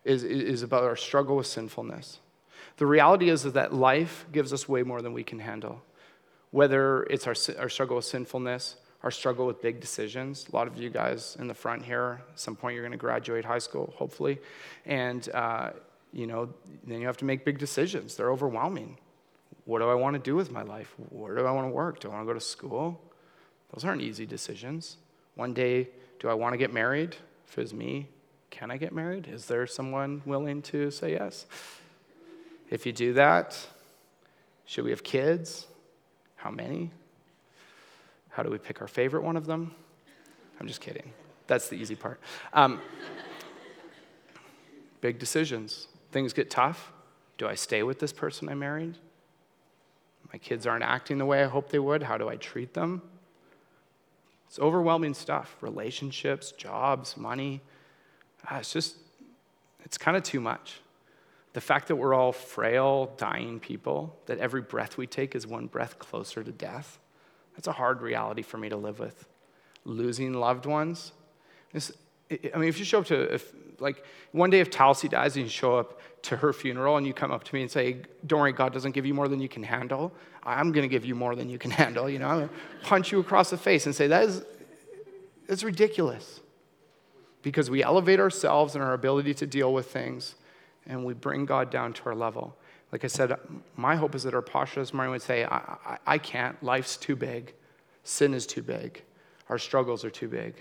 [0.04, 2.20] is, is about our struggle with sinfulness.
[2.76, 5.82] The reality is that life gives us way more than we can handle.
[6.50, 10.46] Whether it's our, our struggle with sinfulness, our struggle with big decisions.
[10.52, 12.98] A lot of you guys in the front here, at some point you're going to
[12.98, 14.38] graduate high school, hopefully.
[14.86, 15.70] And, uh,
[16.12, 16.48] you know,
[16.84, 18.16] then you have to make big decisions.
[18.16, 18.98] They're overwhelming.
[19.66, 20.94] What do I want to do with my life?
[21.10, 22.00] Where do I want to work?
[22.00, 23.00] Do I want to go to school?
[23.72, 24.96] Those aren't easy decisions.
[25.34, 25.88] One day,
[26.18, 27.16] do I want to get married?
[27.46, 28.08] If it's me,
[28.50, 29.28] can I get married?
[29.28, 31.46] Is there someone willing to say yes?
[32.70, 33.58] If you do that,
[34.64, 35.66] should we have kids?
[36.36, 36.90] How many?
[38.30, 39.74] How do we pick our favorite one of them?
[40.60, 41.12] I'm just kidding.
[41.46, 42.20] That's the easy part.
[42.52, 42.80] Um,
[45.00, 45.88] big decisions.
[46.12, 46.92] Things get tough.
[47.36, 48.96] Do I stay with this person I married?
[50.32, 52.02] My kids aren't acting the way I hope they would.
[52.02, 53.02] How do I treat them?
[54.48, 57.60] It's overwhelming stuff relationships, jobs, money.
[58.50, 58.96] Ah, it's just,
[59.84, 60.80] it's kind of too much.
[61.52, 65.66] The fact that we're all frail, dying people, that every breath we take is one
[65.66, 66.98] breath closer to death.
[67.58, 69.26] That's a hard reality for me to live with.
[69.84, 71.10] Losing loved ones.
[71.74, 71.90] It's,
[72.30, 75.46] I mean, if you show up to, if, like, one day if Talcy dies and
[75.46, 78.38] you show up to her funeral and you come up to me and say, Don't
[78.38, 80.12] worry, God doesn't give you more than you can handle,
[80.44, 82.08] I'm going to give you more than you can handle.
[82.08, 82.54] You know, I'm going to
[82.84, 84.44] punch you across the face and say, That is,
[85.48, 86.38] that's ridiculous.
[87.42, 90.36] Because we elevate ourselves and our ability to deal with things
[90.86, 92.56] and we bring God down to our level.
[92.92, 93.34] Like I said,
[93.76, 96.60] my hope is that our posture this morning would say, I, I, I can't.
[96.62, 97.54] Life's too big.
[98.02, 99.02] Sin is too big.
[99.48, 100.54] Our struggles are too big.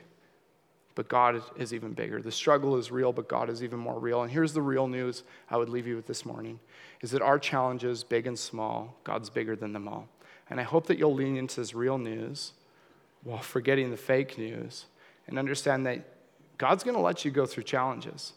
[0.95, 2.21] But God is even bigger.
[2.21, 4.23] The struggle is real, but God is even more real.
[4.23, 6.59] And here's the real news I would leave you with this morning
[7.01, 10.07] is that our challenges, big and small, God's bigger than them all.
[10.49, 12.53] And I hope that you'll lean into this real news
[13.23, 14.85] while forgetting the fake news
[15.27, 16.03] and understand that
[16.57, 18.33] God's going to let you go through challenges.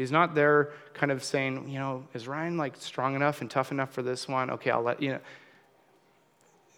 [0.00, 3.70] He's not there kind of saying, you know, is Ryan like strong enough and tough
[3.70, 4.48] enough for this one?
[4.48, 5.20] Okay, I'll let you know.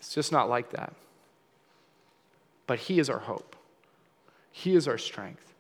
[0.00, 0.92] It's just not like that.
[2.66, 3.54] But He is our hope,
[4.50, 5.54] He is our strength.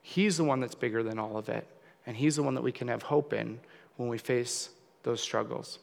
[0.00, 1.66] He's the one that's bigger than all of it.
[2.06, 3.60] And He's the one that we can have hope in
[3.98, 4.70] when we face
[5.02, 5.80] those struggles.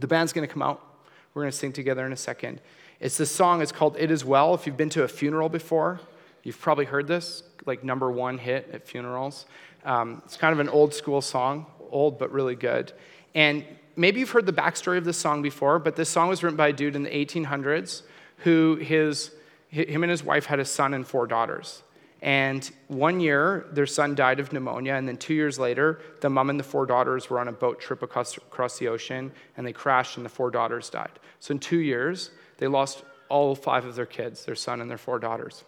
[0.00, 0.84] The band's going to come out.
[1.32, 2.60] We're going to sing together in a second.
[3.00, 4.52] It's this song, it's called It Is Well.
[4.52, 5.98] If you've been to a funeral before,
[6.42, 9.46] you've probably heard this, like number one hit at funerals.
[9.84, 12.92] Um, it's kind of an old school song, old but really good.
[13.34, 13.64] And
[13.96, 16.68] maybe you've heard the backstory of this song before, but this song was written by
[16.68, 18.02] a dude in the 1800s
[18.38, 19.32] who his,
[19.68, 21.82] him and his wife had a son and four daughters.
[22.20, 26.50] And one year, their son died of pneumonia, and then two years later, the mom
[26.50, 29.72] and the four daughters were on a boat trip across, across the ocean, and they
[29.72, 31.18] crashed, and the four daughters died.
[31.40, 34.98] So in two years, they lost all five of their kids, their son and their
[34.98, 35.64] four daughters.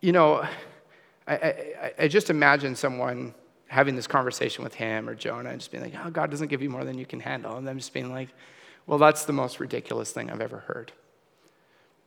[0.00, 0.44] You know,
[1.26, 3.34] I, I, I just imagine someone
[3.68, 6.62] having this conversation with him or Jonah and just being like, oh, God doesn't give
[6.62, 7.56] you more than you can handle.
[7.56, 8.28] And them just being like,
[8.86, 10.92] well, that's the most ridiculous thing I've ever heard.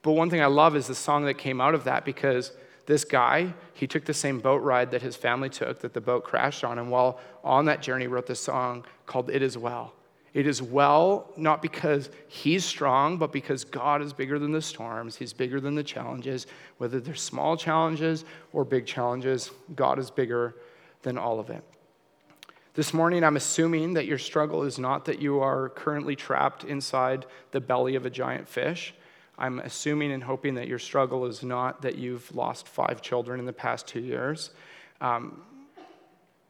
[0.02, 2.54] But one thing I love is the song that came out of that because
[2.86, 6.24] this guy, he took the same boat ride that his family took, that the boat
[6.24, 9.94] crashed on, and while on that journey, wrote this song called It Is Well.
[10.34, 15.16] It is well, not because he's strong, but because God is bigger than the storms.
[15.16, 16.46] He's bigger than the challenges.
[16.78, 20.56] Whether they're small challenges or big challenges, God is bigger
[21.02, 21.64] than all of it.
[22.76, 27.26] This morning, I'm assuming that your struggle is not that you are currently trapped inside
[27.52, 28.94] the belly of a giant fish.
[29.38, 33.46] I'm assuming and hoping that your struggle is not that you've lost five children in
[33.46, 34.52] the past two years.
[35.02, 35.42] Um,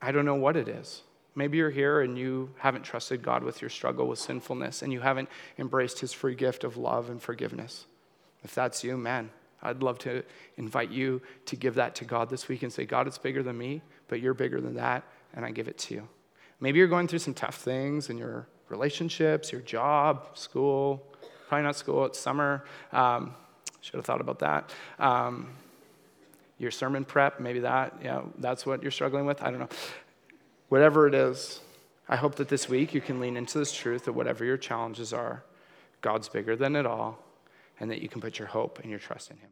[0.02, 1.04] I don't know what it is.
[1.40, 5.00] Maybe you're here and you haven't trusted God with your struggle with sinfulness and you
[5.00, 7.86] haven't embraced his free gift of love and forgiveness.
[8.44, 9.30] If that's you, man,
[9.64, 10.24] I'd love to
[10.58, 13.58] invite you to give that to God this week and say, God, it's bigger than
[13.58, 16.10] me, but you're bigger than that, and I give it to you.
[16.60, 21.08] Maybe you're going through some tough things in your relationships, your job, school,
[21.48, 22.66] probably not school, it's summer.
[22.92, 23.34] Um,
[23.80, 24.74] should have thought about that.
[25.00, 25.52] Um,
[26.58, 29.42] your sermon prep, maybe that, yeah, that's what you're struggling with.
[29.42, 29.70] I don't know.
[30.70, 31.60] Whatever it is,
[32.08, 35.14] I hope that this week you can lean into this truth that whatever your challenges
[35.14, 35.44] are,
[36.02, 37.20] God's bigger than it all,
[37.80, 39.50] and that you can put your hope and your trust in Him.